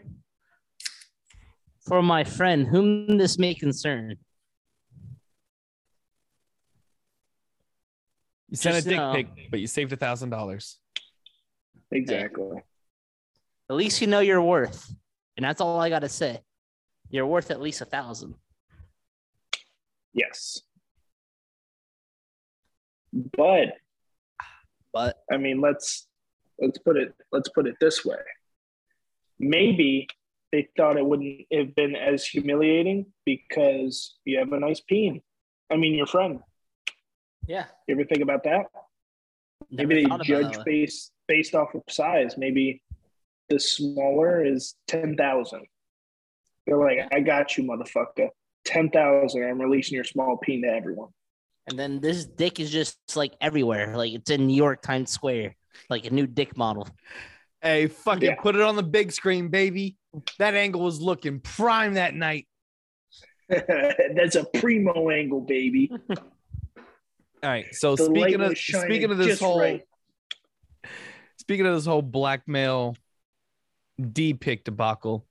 [1.87, 4.15] For my friend, whom this may concern.
[8.49, 9.13] you sent Just a dick know.
[9.13, 10.77] pic, but you saved a thousand dollars.
[11.91, 12.57] Exactly.
[13.69, 14.93] At least you know your worth.
[15.37, 16.41] And that's all I gotta say.
[17.09, 18.35] You're worth at least a thousand.
[20.13, 20.61] Yes.
[23.11, 23.73] But
[24.91, 26.07] But I mean, let's
[26.59, 28.17] let's put it let's put it this way.
[29.39, 30.07] Maybe
[30.51, 35.21] they thought it wouldn't have been as humiliating because you have a nice peen.
[35.71, 36.39] I mean, your friend.
[37.47, 37.65] yeah.
[37.87, 38.67] You ever think about that?
[39.71, 42.37] never Maybe they thought about it that judge based based off of size.
[42.37, 42.81] Maybe
[43.49, 45.65] the smaller is ten thousand.
[46.65, 48.29] They're like, I got you, motherfucker.
[48.65, 49.43] Ten thousand.
[49.43, 51.09] I'm releasing your small peen to everyone.
[51.69, 53.95] And then this dick is just like everywhere.
[53.95, 55.55] Like it's in New York Times Square,
[55.89, 56.87] like a new dick model.
[57.61, 58.35] Hey, fucking Yeah.
[58.35, 59.95] put it on the big screen, baby.
[60.39, 62.47] That angle was looking prime that night.
[63.49, 65.89] That's a primo angle, baby.
[66.09, 67.73] All right.
[67.73, 69.81] So The speaking of speaking of this whole right.
[71.37, 72.95] speaking of this whole blackmail
[74.01, 75.25] D pick debacle,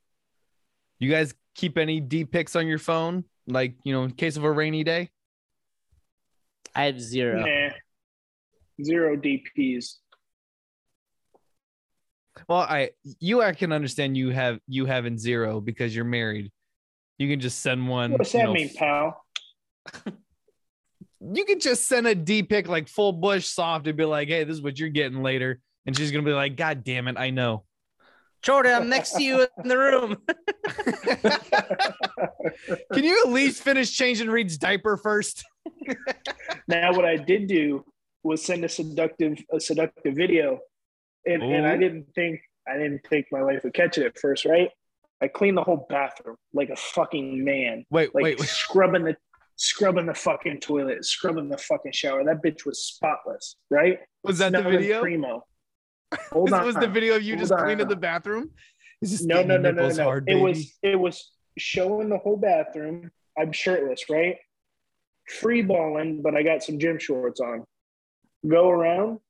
[0.98, 3.24] you guys keep any D pics on your phone?
[3.46, 5.10] Like, you know, in case of a rainy day?
[6.74, 7.44] I have zero.
[7.44, 7.70] Nah.
[8.82, 9.96] Zero DPs.
[12.48, 16.50] Well, I you I can understand you have you having zero because you're married.
[17.18, 18.12] You can just send one.
[18.12, 19.24] What's you that know, mean, pal?
[21.20, 24.44] you can just send a D pic like full bush soft and be like, hey,
[24.44, 25.60] this is what you're getting later.
[25.86, 27.64] And she's gonna be like, God damn it, I know.
[28.42, 30.16] Jordan, I'm next to you in the room.
[32.92, 35.44] Can you at least finish changing Reed's diaper first?
[36.66, 37.84] now, what I did do
[38.24, 40.58] was send a seductive a seductive video,
[41.24, 44.44] and, and I didn't think I didn't think my wife would catch it at first,
[44.44, 44.70] right?
[45.20, 48.48] I cleaned the whole bathroom like a fucking man, Wait, like wait, wait.
[48.48, 49.16] scrubbing the
[49.54, 52.24] scrubbing the fucking toilet, scrubbing the fucking shower.
[52.24, 54.00] That bitch was spotless, right?
[54.24, 55.00] Was that the Smelling video?
[55.00, 55.44] Primo.
[56.32, 56.64] Hold This on.
[56.66, 58.50] was the video of you Hold just cleaning the bathroom?
[59.00, 60.04] Is this No, no, no, no, no.
[60.04, 60.40] hard, it baby?
[60.40, 63.10] was it was showing the whole bathroom.
[63.38, 64.36] I'm shirtless, right?
[65.28, 67.64] Free balling, but I got some gym shorts on.
[68.46, 69.20] Go around,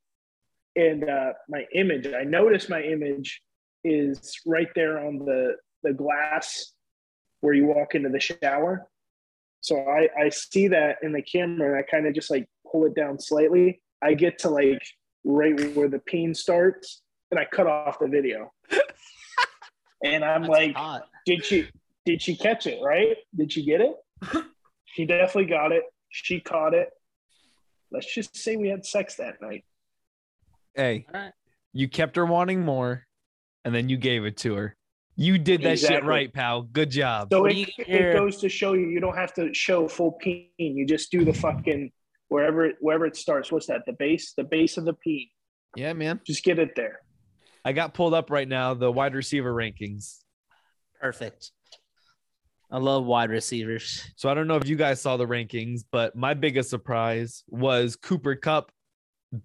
[0.77, 2.07] and uh, my image.
[2.07, 3.43] I notice my image
[3.85, 6.73] is right there on the the glass
[7.41, 8.89] where you walk into the shower.
[9.61, 12.85] So I I see that in the camera, and I kind of just like pull
[12.87, 13.81] it down slightly.
[14.03, 14.83] I get to like
[15.25, 18.53] right where the peen starts, and I cut off the video.
[20.05, 21.03] and I'm That's like, hot.
[21.27, 21.69] did she
[22.05, 23.95] did she catch it right did she get it
[24.87, 26.89] she definitely got it she caught it
[27.93, 29.65] let's just say we had sex that night
[30.75, 31.33] hey, All right.
[31.73, 33.07] you kept her wanting more,
[33.65, 34.77] and then you gave it to her.
[35.17, 36.63] You did that shit right, pal.
[36.63, 37.29] Good job.
[37.31, 40.87] so it, it goes to show you you don't have to show full peen you
[40.87, 41.93] just do the fucking
[42.33, 45.29] wherever it wherever it starts what's that the base the base of the peen
[45.77, 46.21] yeah, man.
[46.27, 47.01] just get it there
[47.65, 50.19] I got pulled up right now the wide receiver rankings.
[51.01, 51.53] Perfect.
[52.71, 54.03] I love wide receivers.
[54.17, 57.97] So I don't know if you guys saw the rankings, but my biggest surprise was
[57.97, 58.73] Cooper Kupp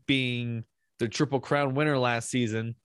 [0.05, 0.63] being
[0.99, 2.75] the Triple Crown winner last season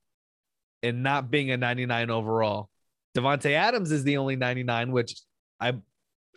[0.82, 2.68] and not being a 99 overall.
[3.16, 5.20] Davante Adams is the only 99, which
[5.60, 5.74] I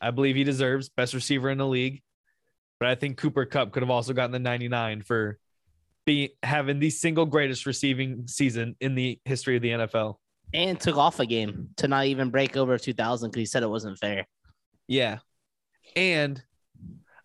[0.01, 2.04] I believe he deserves best receiver in the league.
[2.86, 5.39] But I think Cooper Kupp could have also gotten the 99 for
[6.06, 10.17] being having the single greatest receiving season in the history of the NFL.
[10.54, 13.69] And took off a game to not even break over 2,000 because he said it
[13.71, 14.28] wasn't fair.
[14.88, 15.17] Yeah.
[15.95, 16.39] And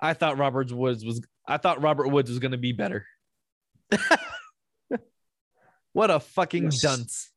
[0.01, 3.05] I thought Robert Woods was I thought Robert Woods was going to be better.
[5.93, 6.81] what a fucking Yes.
[6.81, 7.31] dunce.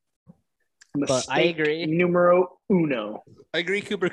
[0.95, 1.85] But I agree.
[1.87, 3.21] numero uno
[3.53, 4.11] I agree, Cooper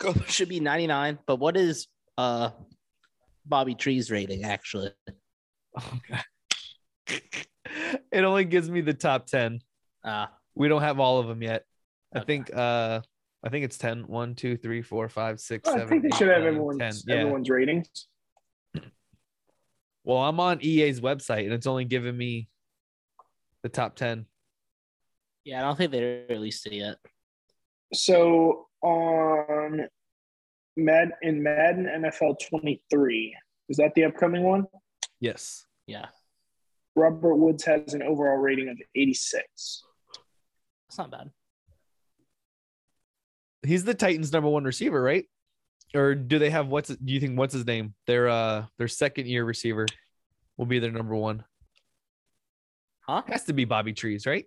[0.00, 1.20] Kupp should be 99.
[1.26, 1.86] But what is
[2.18, 2.50] uh
[3.46, 4.90] Bobby Tree's rating actually?
[5.76, 6.20] Okay.
[8.12, 9.60] it only gives me the top 10.
[10.04, 11.64] Uh We don't have all of them yet.
[12.14, 13.00] I think uh
[13.44, 14.02] I think it's 10.
[14.06, 17.14] 1, 2, 3, 4, 5, 6, I 7, think they 8, should have everyone's 10.
[17.16, 17.22] Yeah.
[17.22, 17.88] everyone's ratings.
[20.04, 22.48] Well, I'm on EA's website and it's only giving me
[23.62, 24.26] the top 10.
[25.44, 26.96] yeah, I don't think they released it yet.
[27.94, 29.86] So on
[30.76, 33.36] Mad in Madden NFL 23,
[33.68, 34.66] is that the upcoming one?
[35.20, 35.66] Yes.
[35.86, 36.06] Yeah,
[36.94, 39.42] Robert Woods has an overall rating of 86.
[40.88, 41.30] it's not bad.
[43.64, 45.24] He's the Titans number 1 receiver, right?
[45.94, 47.94] Or do they have what's do you think what's his name?
[48.06, 49.86] Their uh their second year receiver
[50.56, 51.44] will be their number 1.
[53.06, 53.22] Huh?
[53.26, 54.46] Has to be Bobby Trees, right?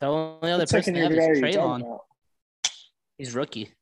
[0.00, 1.98] The only other What person they have is are you talking Treylon.
[3.16, 3.72] He's rookie.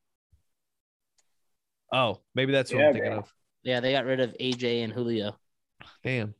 [1.93, 3.19] Oh, maybe that's what Yeah, I'm thinking bro.
[3.21, 3.33] of.
[3.63, 5.37] Yeah, they got rid of AJ and Julio.
[6.03, 6.35] Damn.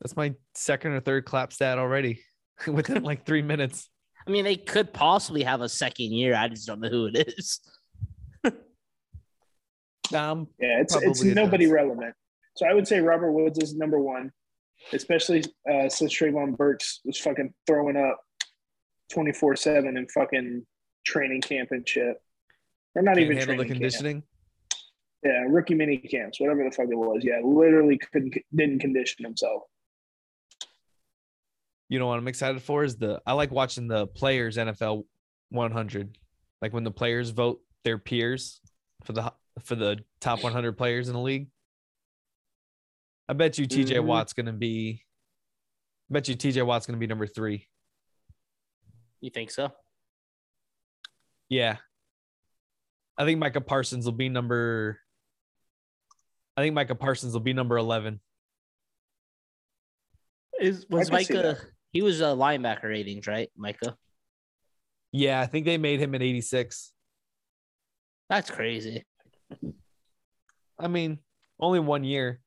[0.00, 2.20] That's my second or third clap stat already
[2.66, 3.88] within like three minutes.
[4.26, 6.34] I mean, they could possibly have a second year.
[6.34, 7.60] I just don't know who it is.
[10.14, 11.72] Um, Yeah, it's it's Probably it nobody does.
[11.72, 12.14] relevant.
[12.54, 14.30] So I would say Robert Woods is number one,
[14.92, 18.20] especially uh, since Trayvon Burks was fucking throwing up
[19.12, 20.64] 24 7 in fucking
[21.04, 22.16] training camp and shit.
[22.94, 24.24] Or not can't even handle the training camp.
[25.22, 25.44] Conditioning.
[25.48, 27.22] Yeah, rookie mini camps, whatever the fuck it was.
[27.22, 29.62] Yeah, literally couldn't didn't condition himself.
[31.88, 35.04] You know what I'm excited for is the I like watching the players NFL
[35.50, 36.18] 100,
[36.60, 38.60] like when the players vote their peers
[39.04, 41.48] for the for the top 100 players in the league.
[43.28, 44.04] I bet you TJ Mhm.
[44.04, 45.04] Watt's gonna be.
[46.10, 47.66] I bet you TJ Watt's gonna be number three.
[49.20, 49.72] You think so?
[51.48, 51.78] Yeah.
[53.18, 55.00] I think Micah Parsons will be number.
[56.56, 58.20] I think Micah Parsons will be number 11.
[60.58, 61.58] Is was Micah?
[61.92, 63.96] He was a linebacker ratings, right, Micah?
[65.12, 66.92] Yeah, I think they made him an 86.
[68.28, 69.04] That's crazy.
[70.78, 71.18] I mean,
[71.60, 72.40] only one year,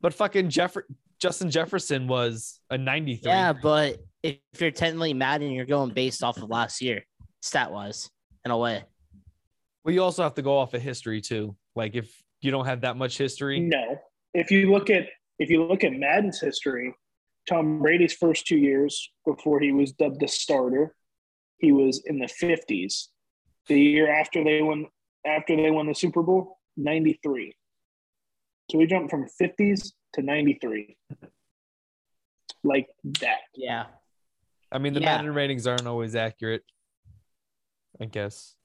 [0.00, 0.76] but fucking Jeff
[1.18, 3.30] Justin Jefferson was a 93.
[3.30, 7.04] Yeah, but if you're technically Madden, you're going based off of last year,
[7.42, 8.10] stat wise,
[8.44, 8.84] in a way.
[9.84, 11.56] Well, you also have to go off of history too.
[11.74, 13.98] Like if you don't have that much history, No,
[14.32, 15.04] if you look at
[15.38, 16.94] if you look at Madden's history,
[17.48, 20.94] Tom Brady's first two years before he was dubbed the starter,
[21.58, 23.10] he was in the fifties.
[23.68, 24.86] The year after they won
[25.26, 27.54] after they won the Super Bowl, ninety three.
[28.70, 30.96] So we jumped from fifties to ninety three,
[32.64, 32.86] like
[33.20, 33.40] that.
[33.54, 33.86] Yeah.
[34.72, 35.16] I mean, the Yeah.
[35.16, 36.64] Madden ratings aren't always accurate.
[38.00, 38.55] I guess.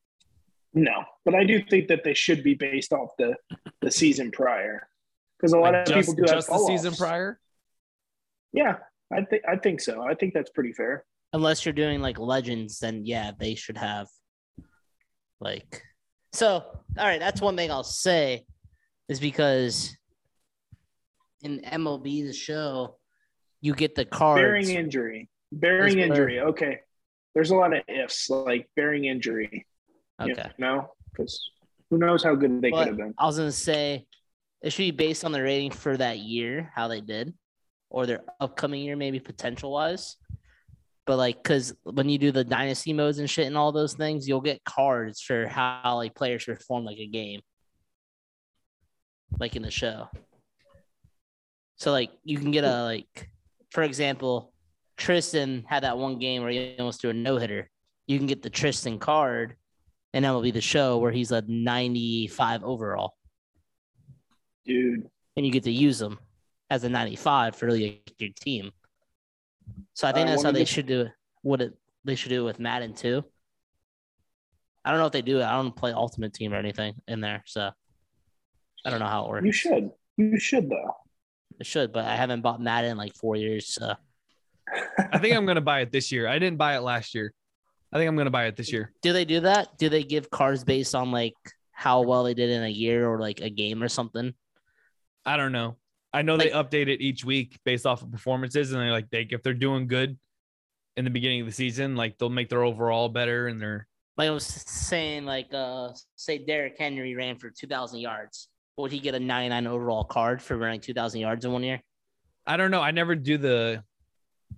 [0.73, 3.35] No, but I do think that they should be based off the
[3.81, 4.87] the season prior,
[5.37, 7.39] because a lot Like of just, people do have just the season prior.
[8.53, 8.77] Yeah,
[9.11, 10.01] I think I think so.
[10.01, 11.05] I think that's pretty fair.
[11.33, 14.07] Unless you're doing like legends, then yeah, they should have
[15.41, 15.83] like
[16.33, 16.63] so
[16.97, 18.45] all right, that's one thing I'll say
[19.09, 19.95] is because
[21.41, 22.97] in MLB the show,
[23.59, 24.41] you get the cards.
[24.41, 25.29] Bearing injury.
[25.51, 26.39] Bearing injury.
[26.39, 26.79] Okay.
[27.33, 29.65] There's a lot of ifs, like bearing injury.
[30.29, 30.49] Okay.
[30.57, 31.51] no, because
[31.89, 33.13] who knows how good they could have been.
[33.17, 34.05] I was gonna say
[34.61, 37.33] it should be based on the rating for that year, how they did,
[37.89, 40.17] or their upcoming year, maybe potential wise.
[41.05, 44.27] But like, cause when you do the dynasty modes and shit and all those things,
[44.27, 47.41] you'll get cards for how like players perform like a game,
[49.39, 50.07] like in the show.
[51.77, 53.29] So like you can get a like,
[53.71, 54.53] for example,
[54.97, 57.69] Tristan had that one game where he almost threw a no hitter.
[58.05, 59.55] You can get the Tristan card,
[60.13, 63.15] and that will be the show where he's a 95 overall,
[64.65, 65.09] Dude.
[65.37, 66.19] and you get to use him
[66.69, 68.71] as a 95 for like, your team.
[69.93, 71.11] So I think that's let how they just- should do it.
[71.43, 73.23] What it they should do it with Madden too.
[74.83, 75.43] I don't know if they do it.
[75.43, 77.71] I don't play Ultimate Team or anything in there, so
[78.85, 79.45] I don't know how it works.
[79.45, 79.91] You should.
[80.17, 80.95] You should though.
[81.59, 83.73] It should, but I haven't bought Madden in like four years.
[83.73, 83.93] So
[85.11, 86.27] I think I'm gonna buy it this year.
[86.27, 87.33] I didn't buy it last year.
[87.93, 88.93] I think I'm gonna buy it this year.
[89.01, 89.77] do they do that?
[89.77, 91.35] Do they give cards based on like
[91.71, 94.33] how well they did in a year or like a game or something?
[95.25, 95.77] I don't know.
[96.13, 99.27] I know they update it each week based off of performances, and they're like they
[99.29, 100.17] if they're doing good
[100.97, 103.87] in the beginning of the season, like they'll make their overall better and their
[104.17, 108.49] Like I was saying, like uh, say Derrick Henry ran for two thousand yards.
[108.77, 111.63] Would he get a ninety nine overall card for running two thousand yards in one
[111.63, 111.81] year?
[112.45, 112.81] I don't know.
[112.81, 113.83] I never do the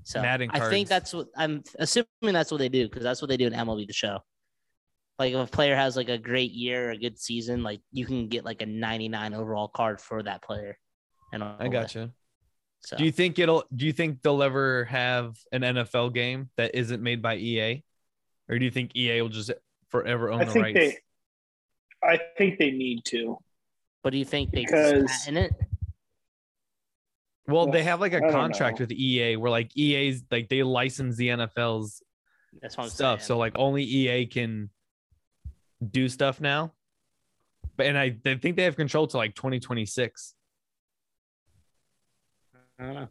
[0.03, 3.29] So Madden I think that's what I'm assuming that's what they do because that's what
[3.29, 4.19] they do in MLB the show.
[5.19, 8.05] Like if a player has like a great year or a good season, like you
[8.05, 10.77] can get like a 99 overall card for that player.
[11.31, 12.11] And I gotcha.
[12.81, 13.63] So Do you think it'll?
[13.73, 17.81] Do you think they'll ever have an NFL game that isn't made by EA,
[18.49, 19.51] or do you think EA will just
[19.89, 20.79] forever own I the think rights?
[20.79, 20.97] they,
[22.03, 23.37] I think they need to.
[24.03, 25.67] but do you think they Because- just patent it?
[27.47, 28.83] Well, they have like a contract know.
[28.83, 32.01] with EA where like EA's like they license the NFL's
[32.61, 33.27] That's what I'm stuff, saying.
[33.27, 34.69] so like only EA can
[35.85, 36.73] do stuff now.
[37.75, 40.35] But and I they think they have control to like 2026.
[42.79, 43.07] I don't know.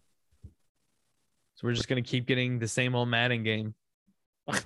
[1.54, 3.74] So we're just gonna keep getting the same old Madden game.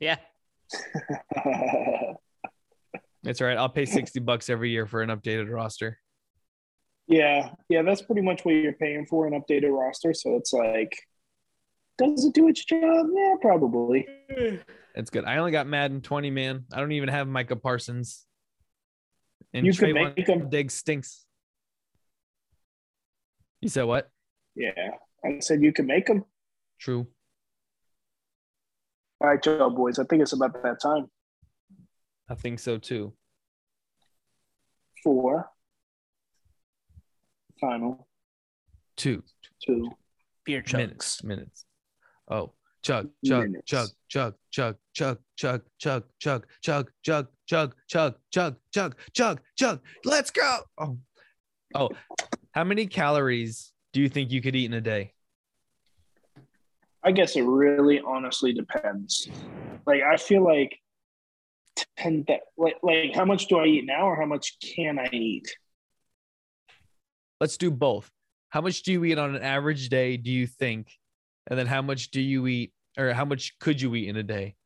[0.00, 0.16] yeah.
[3.22, 3.58] That's all right.
[3.58, 5.98] I'll pay 60 bucks every year for an updated roster.
[7.10, 10.14] Yeah, yeah, that's pretty much what you're paying for an updated roster.
[10.14, 10.96] So it's like,
[11.98, 13.06] does it do its job?
[13.12, 14.06] Yeah, probably.
[14.30, 14.56] Eh.
[14.94, 15.24] It's good.
[15.24, 16.64] I only got Madden 20, man.
[16.72, 18.26] I don't even have Micah Parsons.
[19.52, 21.26] And You could make make 'em- Diggs stinks.
[23.60, 24.08] You said what?
[24.54, 24.70] Yeah,
[25.24, 26.24] I said you can make them.
[26.78, 27.06] True.
[29.20, 29.98] All right, Joe boys.
[29.98, 31.10] I think it's about that time
[32.28, 33.12] I think so too.
[35.02, 35.50] for
[37.60, 38.08] final
[38.96, 39.22] Two
[39.62, 39.90] two.
[40.44, 41.24] Beer minutes.
[41.24, 41.64] Minutes.
[42.30, 42.52] Oh,
[42.82, 43.66] chug, chug, Minutes.
[43.66, 49.80] chug, chug, chug, chug, chug, chug, chug, chug, chug, chug, chug, chug, chug, chug, chug.
[50.04, 50.58] Let's go.
[50.78, 50.98] Oh,
[51.74, 51.90] oh.
[52.52, 55.12] How many calories do you think you could eat in a day?
[57.02, 59.28] I guess it really honestly depends.
[59.86, 60.78] Like I feel like
[61.96, 62.26] ten
[62.58, 65.48] like like how much do I eat now or how much can I eat?
[67.40, 68.10] Let's do both.
[68.50, 70.88] How much do you eat on an average day, do you think?
[71.48, 74.22] And then how much do you eat or how much could you eat in a
[74.22, 74.56] day?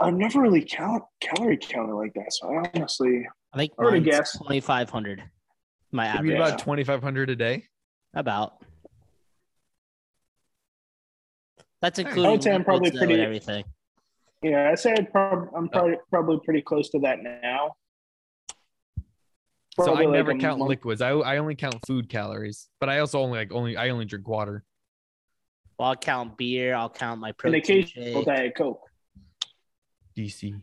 [0.00, 2.32] I've never really count calorie counted like that.
[2.32, 4.32] So I honestly I think I would mine's guess.
[4.38, 5.22] 2,500.
[5.92, 6.34] My You eat average.
[6.36, 7.64] about 2,500 a day.
[8.14, 8.62] About.
[11.80, 13.64] That's I would including say I'm probably liquids, though, and pretty- everything.
[14.42, 15.68] yeah, I say I'd prob- I'm oh.
[15.68, 17.74] probably probably pretty close to that now.
[19.78, 21.00] So I Probably like never count month- liquids.
[21.00, 24.26] I, I only count food calories, but I also only like only I only drink
[24.26, 24.64] water.
[25.78, 26.74] Well, I'll count beer.
[26.74, 28.26] I'll count my an protein occasional shake.
[28.26, 28.80] diet coke.
[30.16, 30.60] DC.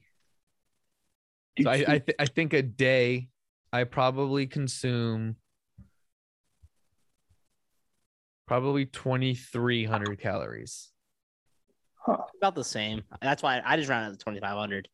[1.62, 3.30] So I I, th- I think a day
[3.72, 5.38] I probably consume
[8.48, 10.90] probably 2,300 calories.
[12.38, 13.02] About the same.
[13.22, 14.88] That's why I just rounded to 2,500.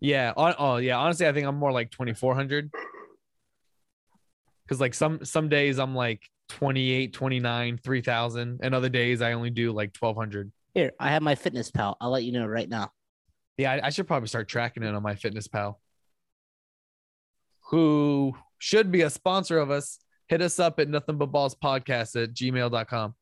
[0.00, 0.32] Yeah.
[0.36, 0.96] Oh, yeah.
[0.96, 2.70] Honestly, I think I'm more like 2,400.
[4.68, 9.48] Because like some some days I'm like 28, 29, 3,000, and other days I only
[9.48, 10.52] do like 1,200.
[10.74, 11.96] Here, I have MyFitnessPal.
[12.00, 12.90] I'll let you know right now.
[13.56, 15.76] Yeah, I, I should probably start tracking it on MyFitnessPal.
[17.70, 19.98] Who should be a sponsor of us.
[20.28, 23.14] Hit us up at nothing but balls podcast at gmail.com.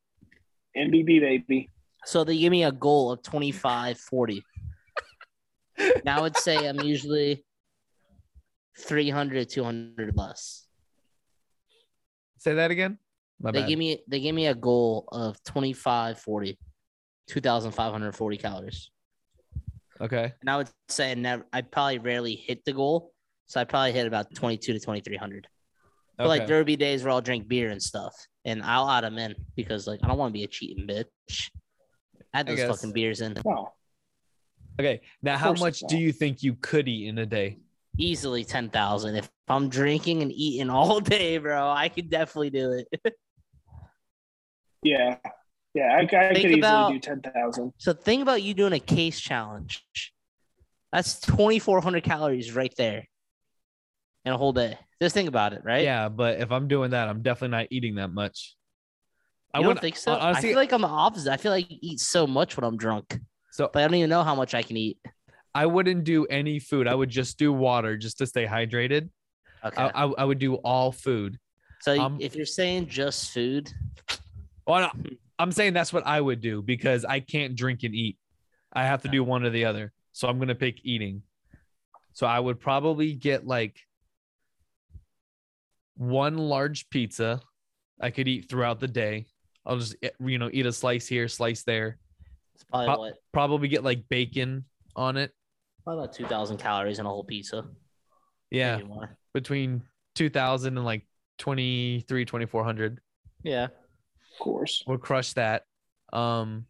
[0.77, 1.71] NBB baby.
[2.05, 4.43] So they give me a goal of 25, 40.
[6.05, 7.45] now I would say I'm usually
[8.79, 10.66] 300, 200 less.
[12.47, 12.97] Say that again.
[13.41, 13.69] My they bad.
[13.71, 16.57] give me they give me a goal of 25, 40,
[17.27, 18.91] 2,540 calories.
[20.01, 20.33] okay.
[20.41, 23.11] And I would say I never I probably rarely hit the goal.
[23.47, 25.49] So I probably hit about 22 to 2300.
[26.17, 26.29] But Okay.
[26.29, 29.19] like there would be days where I'll drink beer and stuff, and I'll add them
[29.19, 31.51] in because like I don't want to be a cheating bitch.
[32.33, 32.69] Add I those guess.
[32.77, 33.73] fucking beers in No.
[34.79, 35.01] okay.
[35.21, 37.59] Now, how much do you think you could eat in a day?
[37.99, 39.29] easily ten thousand.
[39.47, 43.15] If I'm drinking and eating all day, bro, I could definitely do it.
[44.83, 45.19] Yeah.
[45.73, 47.73] Yeah, I, I could easily about- do 10,000.
[47.77, 49.85] so think about you doing a case challenge.
[50.93, 53.07] That's 2,400 calories right there
[54.25, 54.79] in a whole day.
[55.01, 55.85] Just think about it, right?
[55.85, 58.57] Yeah, but if I'm doing that, I'm definitely not eating that much.
[59.53, 60.13] I don't think so.
[60.15, 61.31] Honestly, I feel like I'm the opposite.
[61.33, 63.19] I feel like I eat so much when I'm drunk,
[63.53, 64.99] so but I don't even know how much I can eat.
[65.55, 66.89] I wouldn't do any food.
[66.89, 69.11] I would just do water just to stay hydrated.
[69.67, 69.83] Okay.
[69.83, 71.39] I, I, I would do all food.
[71.81, 73.71] so um, if you're saying just food,
[74.67, 78.19] Well, no, I'm saying that's what I would do because I can't drink and eat.
[78.73, 79.93] I have to do one or the other.
[80.13, 81.23] So I'm gonna pick eating.
[82.13, 83.77] So I would probably get like
[85.97, 87.41] one large pizza
[88.01, 89.27] I could eat throughout the day.
[89.65, 91.99] I'll just eh, you know eat a slice here, slice there.
[92.55, 94.65] it's probably Pop- what Probably get like bacon
[94.95, 95.33] on it.
[95.85, 97.65] probably about 2,000 calories in a whole pizza.
[98.51, 99.17] Yeah, Maybe more.
[99.37, 99.83] Between
[100.15, 101.07] 2000 and like
[101.39, 103.01] 23 2400
[103.43, 103.65] Yeah.
[103.65, 103.71] Of
[104.39, 104.83] course.
[104.87, 105.65] would crush that
[106.13, 106.65] um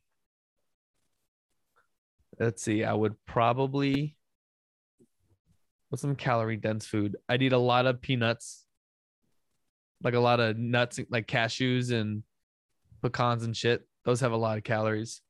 [2.41, 4.17] let's see i would probably
[5.89, 7.17] What's some calorie dense food?
[7.29, 8.67] I'd eat a lot of peanuts,
[10.03, 12.25] like a lot of nuts, like cashews and
[13.03, 13.87] pecans and shit.
[14.05, 15.23] Those have a lot of calories.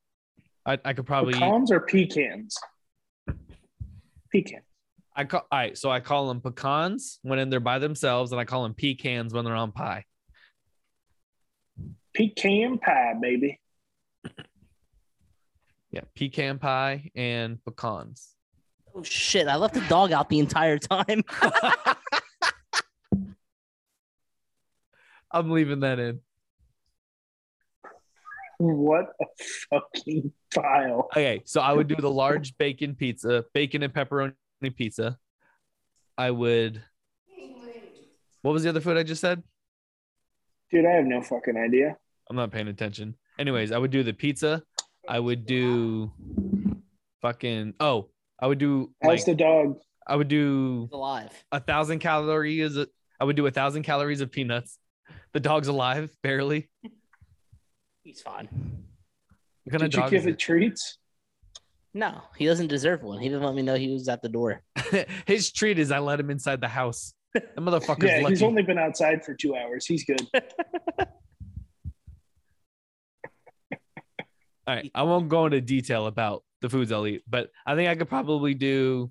[0.65, 2.57] I, I could probably eat, Pecans or pecans?
[4.31, 4.61] Pecan.
[5.19, 8.45] I call all right, so I call them pecans when they're by themselves, and I
[8.45, 10.05] call them pecans when they're on pie.
[12.13, 13.59] Pecan pie, baby.
[15.89, 18.35] Yeah, pecan pie and pecans.
[18.93, 19.47] Oh shit!
[19.47, 21.23] I left the dog out the entire time.
[25.31, 26.19] I'm leaving that in.
[28.59, 29.25] What a
[29.71, 31.07] fucking file.
[31.11, 35.17] Okay, so I would do the large bacon pizza, bacon and pepperoni pizza.
[36.17, 36.81] I would.
[38.41, 39.43] What was the other food I just said?
[40.71, 41.97] Dude, I have no fucking idea.
[42.29, 43.15] I'm not paying attention.
[43.39, 44.63] Anyways, I would do the pizza.
[45.07, 46.11] I would do
[47.21, 49.77] fucking oh, I would do How's like the dog?
[50.05, 51.31] I would do alive.
[51.51, 52.77] a thousand calories.
[53.19, 54.77] I would do a thousand calories of peanuts.
[55.33, 56.69] The dog's alive, barely.
[58.03, 58.47] He's fine.
[59.63, 60.97] What kind of Did you give is it treats?
[61.97, 63.17] No, he doesn't deserve one.
[63.19, 64.61] He didn't let me know he was at the door.
[65.25, 67.15] His treat is I let him inside the house.
[67.33, 68.33] That motherfucker's Yeah, lucky.
[68.33, 69.87] he's only been outside for two hours.
[69.87, 70.21] He's good.
[74.67, 77.89] All right, I won't go into detail about the foods I'll eat, but I think
[77.89, 79.09] I could probably do.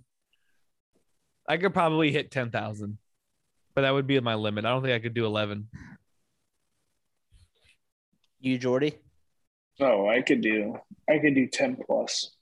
[1.49, 2.99] I could probably hit ten thousand,
[3.75, 4.65] but that would be my limit.
[4.65, 5.69] I don't think I could do eleven.
[8.39, 8.95] You, Jordy?
[9.81, 10.79] Oh, I could do
[11.11, 12.36] I could do 10 plus.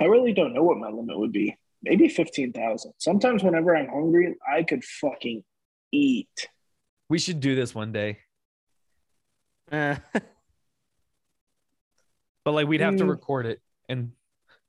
[0.00, 1.56] I really don't know what my limit would be.
[1.82, 2.92] Maybe 15,000.
[2.98, 5.44] Sometimes whenever I'm hungry, I could fucking
[5.92, 6.48] eat.
[7.08, 8.18] We should do this one day,
[9.70, 9.96] Uh,
[12.44, 13.08] but like we'd have to Mm.
[13.10, 14.12] record it and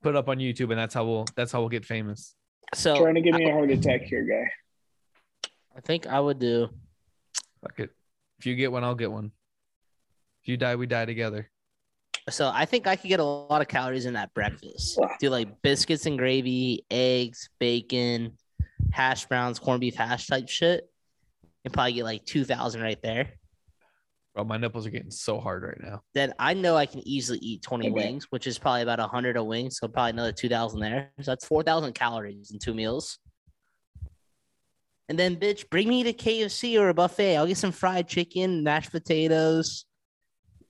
[0.01, 2.36] put it up on YouTube, and that's how we'll that's how we'll get famous.
[2.73, 4.51] so Trying to give me a heart attack here, guy.
[5.76, 6.69] I think I would do.
[7.61, 7.91] Fuck it.
[8.39, 9.32] If you get one, I'll get one.
[10.43, 11.49] If you die, we die together.
[12.30, 14.99] So I think I could get a lot of calories in that breakfast.
[15.19, 18.38] Do like biscuits and gravy, eggs, bacon,
[18.91, 20.89] hash browns, corned beef hash type shit,
[21.63, 23.30] and probably get like two thousand right there.
[24.34, 26.01] Bro, my nipples are getting so hard right now.
[26.13, 27.93] Then I know I can easily eat twenty Okay.
[27.93, 29.69] wings, which is probably about hundred a wing.
[29.69, 31.11] So probably another two thousand there.
[31.21, 33.19] So that's four thousand calories in two meals.
[35.07, 37.38] And then, bitch, bring me to KFC or a buffet.
[37.38, 39.86] I'll get some fried chicken, mashed potatoes.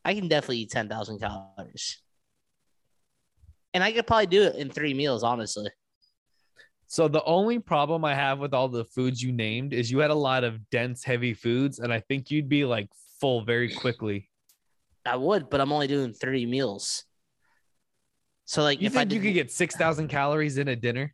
[0.05, 1.99] I can definitely eat 10,000 calories.
[3.73, 5.69] And I could probably do it in three meals, honestly.
[6.87, 10.11] So the only problem I have with all the foods you named is you had
[10.11, 12.87] a lot of dense, heavy foods, and I think you'd be like
[13.19, 14.29] full very quickly.
[15.03, 17.03] I would, but I'm only doing three meals.
[18.45, 20.75] So, like, You if I think did, you could get six thousand calories in a
[20.75, 21.13] dinner?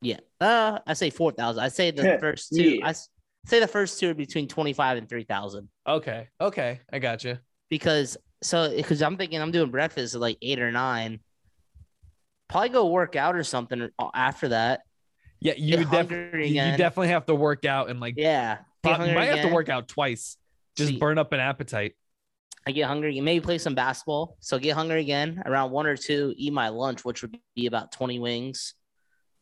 [0.00, 1.62] yeah, uh, I say 4,000.
[1.62, 2.86] I say the first two, yeah.
[2.86, 3.08] I s-
[3.46, 7.38] say the first two are between 25 and 3,000 Okay, okay, I got you.
[7.68, 11.20] because, so, because I'm thinking I'm doing breakfast at like eight or nine.
[12.48, 14.82] Probably go work out or something uh, after that.
[15.40, 18.56] Yeah, you Get would def- you definitely have to work out and like Yeah.
[18.56, 20.36] Get prob- you hungry might have to work out twice.
[20.76, 21.94] Just See- burn up an appetite.
[22.64, 24.36] I get hungry, You maybe play some basketball.
[24.38, 27.90] So get hungry again around one or two, eat my lunch, which would be about
[27.90, 28.74] 20 wings,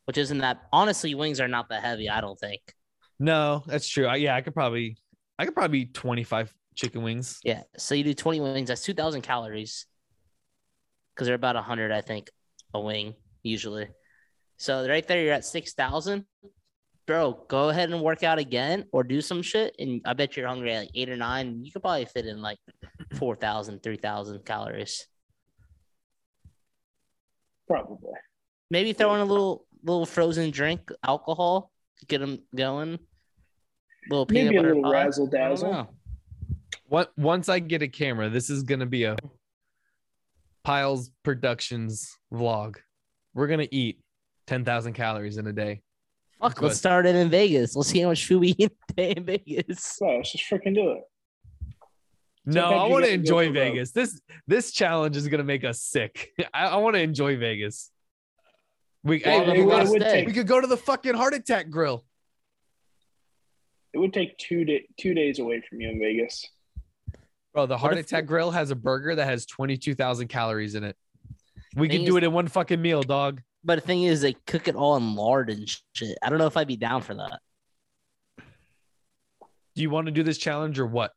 [0.06, 2.60] which isn't that honestly, wings are not that heavy, I don't think.
[3.20, 4.06] No, that's true.
[4.06, 4.96] I, yeah, I could probably,
[5.38, 7.38] I could probably eat twenty five chicken wings.
[7.44, 7.62] Yeah.
[7.76, 9.86] So you do 20 wings, that's 2,000 calories
[11.14, 12.30] because they're about 100, I think,
[12.72, 13.88] a wing usually.
[14.56, 16.24] So right there, you're at 6,000.
[17.06, 19.74] Bro, go ahead and work out again or do some shit.
[19.78, 21.64] And I bet you're hungry at like eight or nine.
[21.64, 22.58] You could probably fit in like
[23.14, 25.06] 4,000, 3,000 calories.
[27.66, 28.12] Probably.
[28.70, 31.72] Maybe throw in a little little frozen drink, alcohol,
[32.06, 32.98] get them going.
[34.10, 34.90] Little peanut Maybe a little pie.
[34.90, 35.94] razzle dazzle.
[36.88, 39.16] What once I get a camera, this is gonna be a
[40.64, 42.76] Piles Productions vlog.
[43.34, 44.00] We're gonna eat
[44.46, 45.82] ten thousand calories in a day.
[46.40, 46.64] Fuck, Good.
[46.66, 47.76] let's start it in Vegas.
[47.76, 49.84] Let's see how much food we eat day in Vegas.
[49.84, 51.02] So let's just freaking do it.
[52.46, 53.64] No, I want to enjoy for broke.
[53.74, 53.92] Vegas.
[53.92, 56.30] This this challenge is gonna make us sick.
[56.54, 57.90] I, I want to enjoy Vegas.
[59.04, 60.12] We, Well, hey, we, we'll would, gotta- it would stay.
[60.12, 62.04] take we could go to the fucking heart attack grill.
[63.92, 66.46] It would take two day, two days away from you in Vegas.
[67.52, 70.96] Bro, the heart if- attack grill has a burger that has 22,000 calories in it.
[71.76, 73.42] We can do is- it in one fucking meal, dog.
[73.62, 76.16] But the thing is, they cook it all in lard and shit.
[76.22, 77.40] I don't know if I'd be down for that.
[79.74, 81.12] Do you want to do this challenge or what?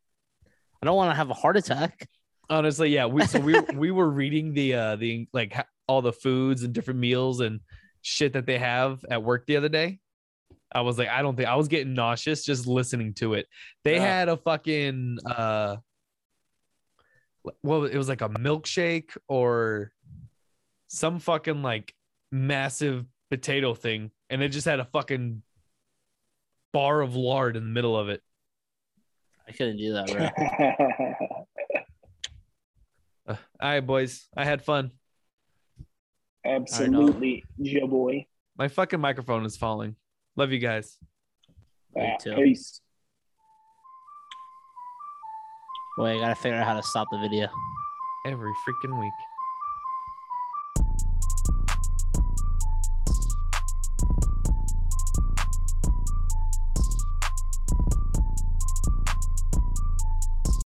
[0.82, 2.10] I don't want to have a heart attack.
[2.50, 3.06] Honestly, yeah.
[3.06, 5.56] We so we we were reading the uh the like
[5.88, 7.62] all the foods and different meals and
[8.02, 10.00] shit that they have at work the other day.
[10.74, 13.48] I was like, I don't think I was getting nauseous just listening to it.
[13.84, 14.02] They Yeah.
[14.06, 15.78] had a fucking uh
[17.62, 19.92] well, it was like a milkshake or
[20.88, 21.94] some fucking like
[22.32, 25.42] massive potato thing, and it just had a fucking
[26.72, 28.22] bar of lard in the middle of it.
[29.48, 31.46] I couldn't do that, bro.
[33.26, 34.92] Uh, all right, boys, I had fun.
[36.46, 38.26] Absolutely, Joe boy.
[38.58, 39.96] My fucking microphone is falling.
[40.36, 40.98] Love you guys.
[41.96, 42.82] Me Ah, peace.
[45.98, 47.48] Wait, I gotta figure out how to stop the video.
[48.26, 49.14] Every freaking week.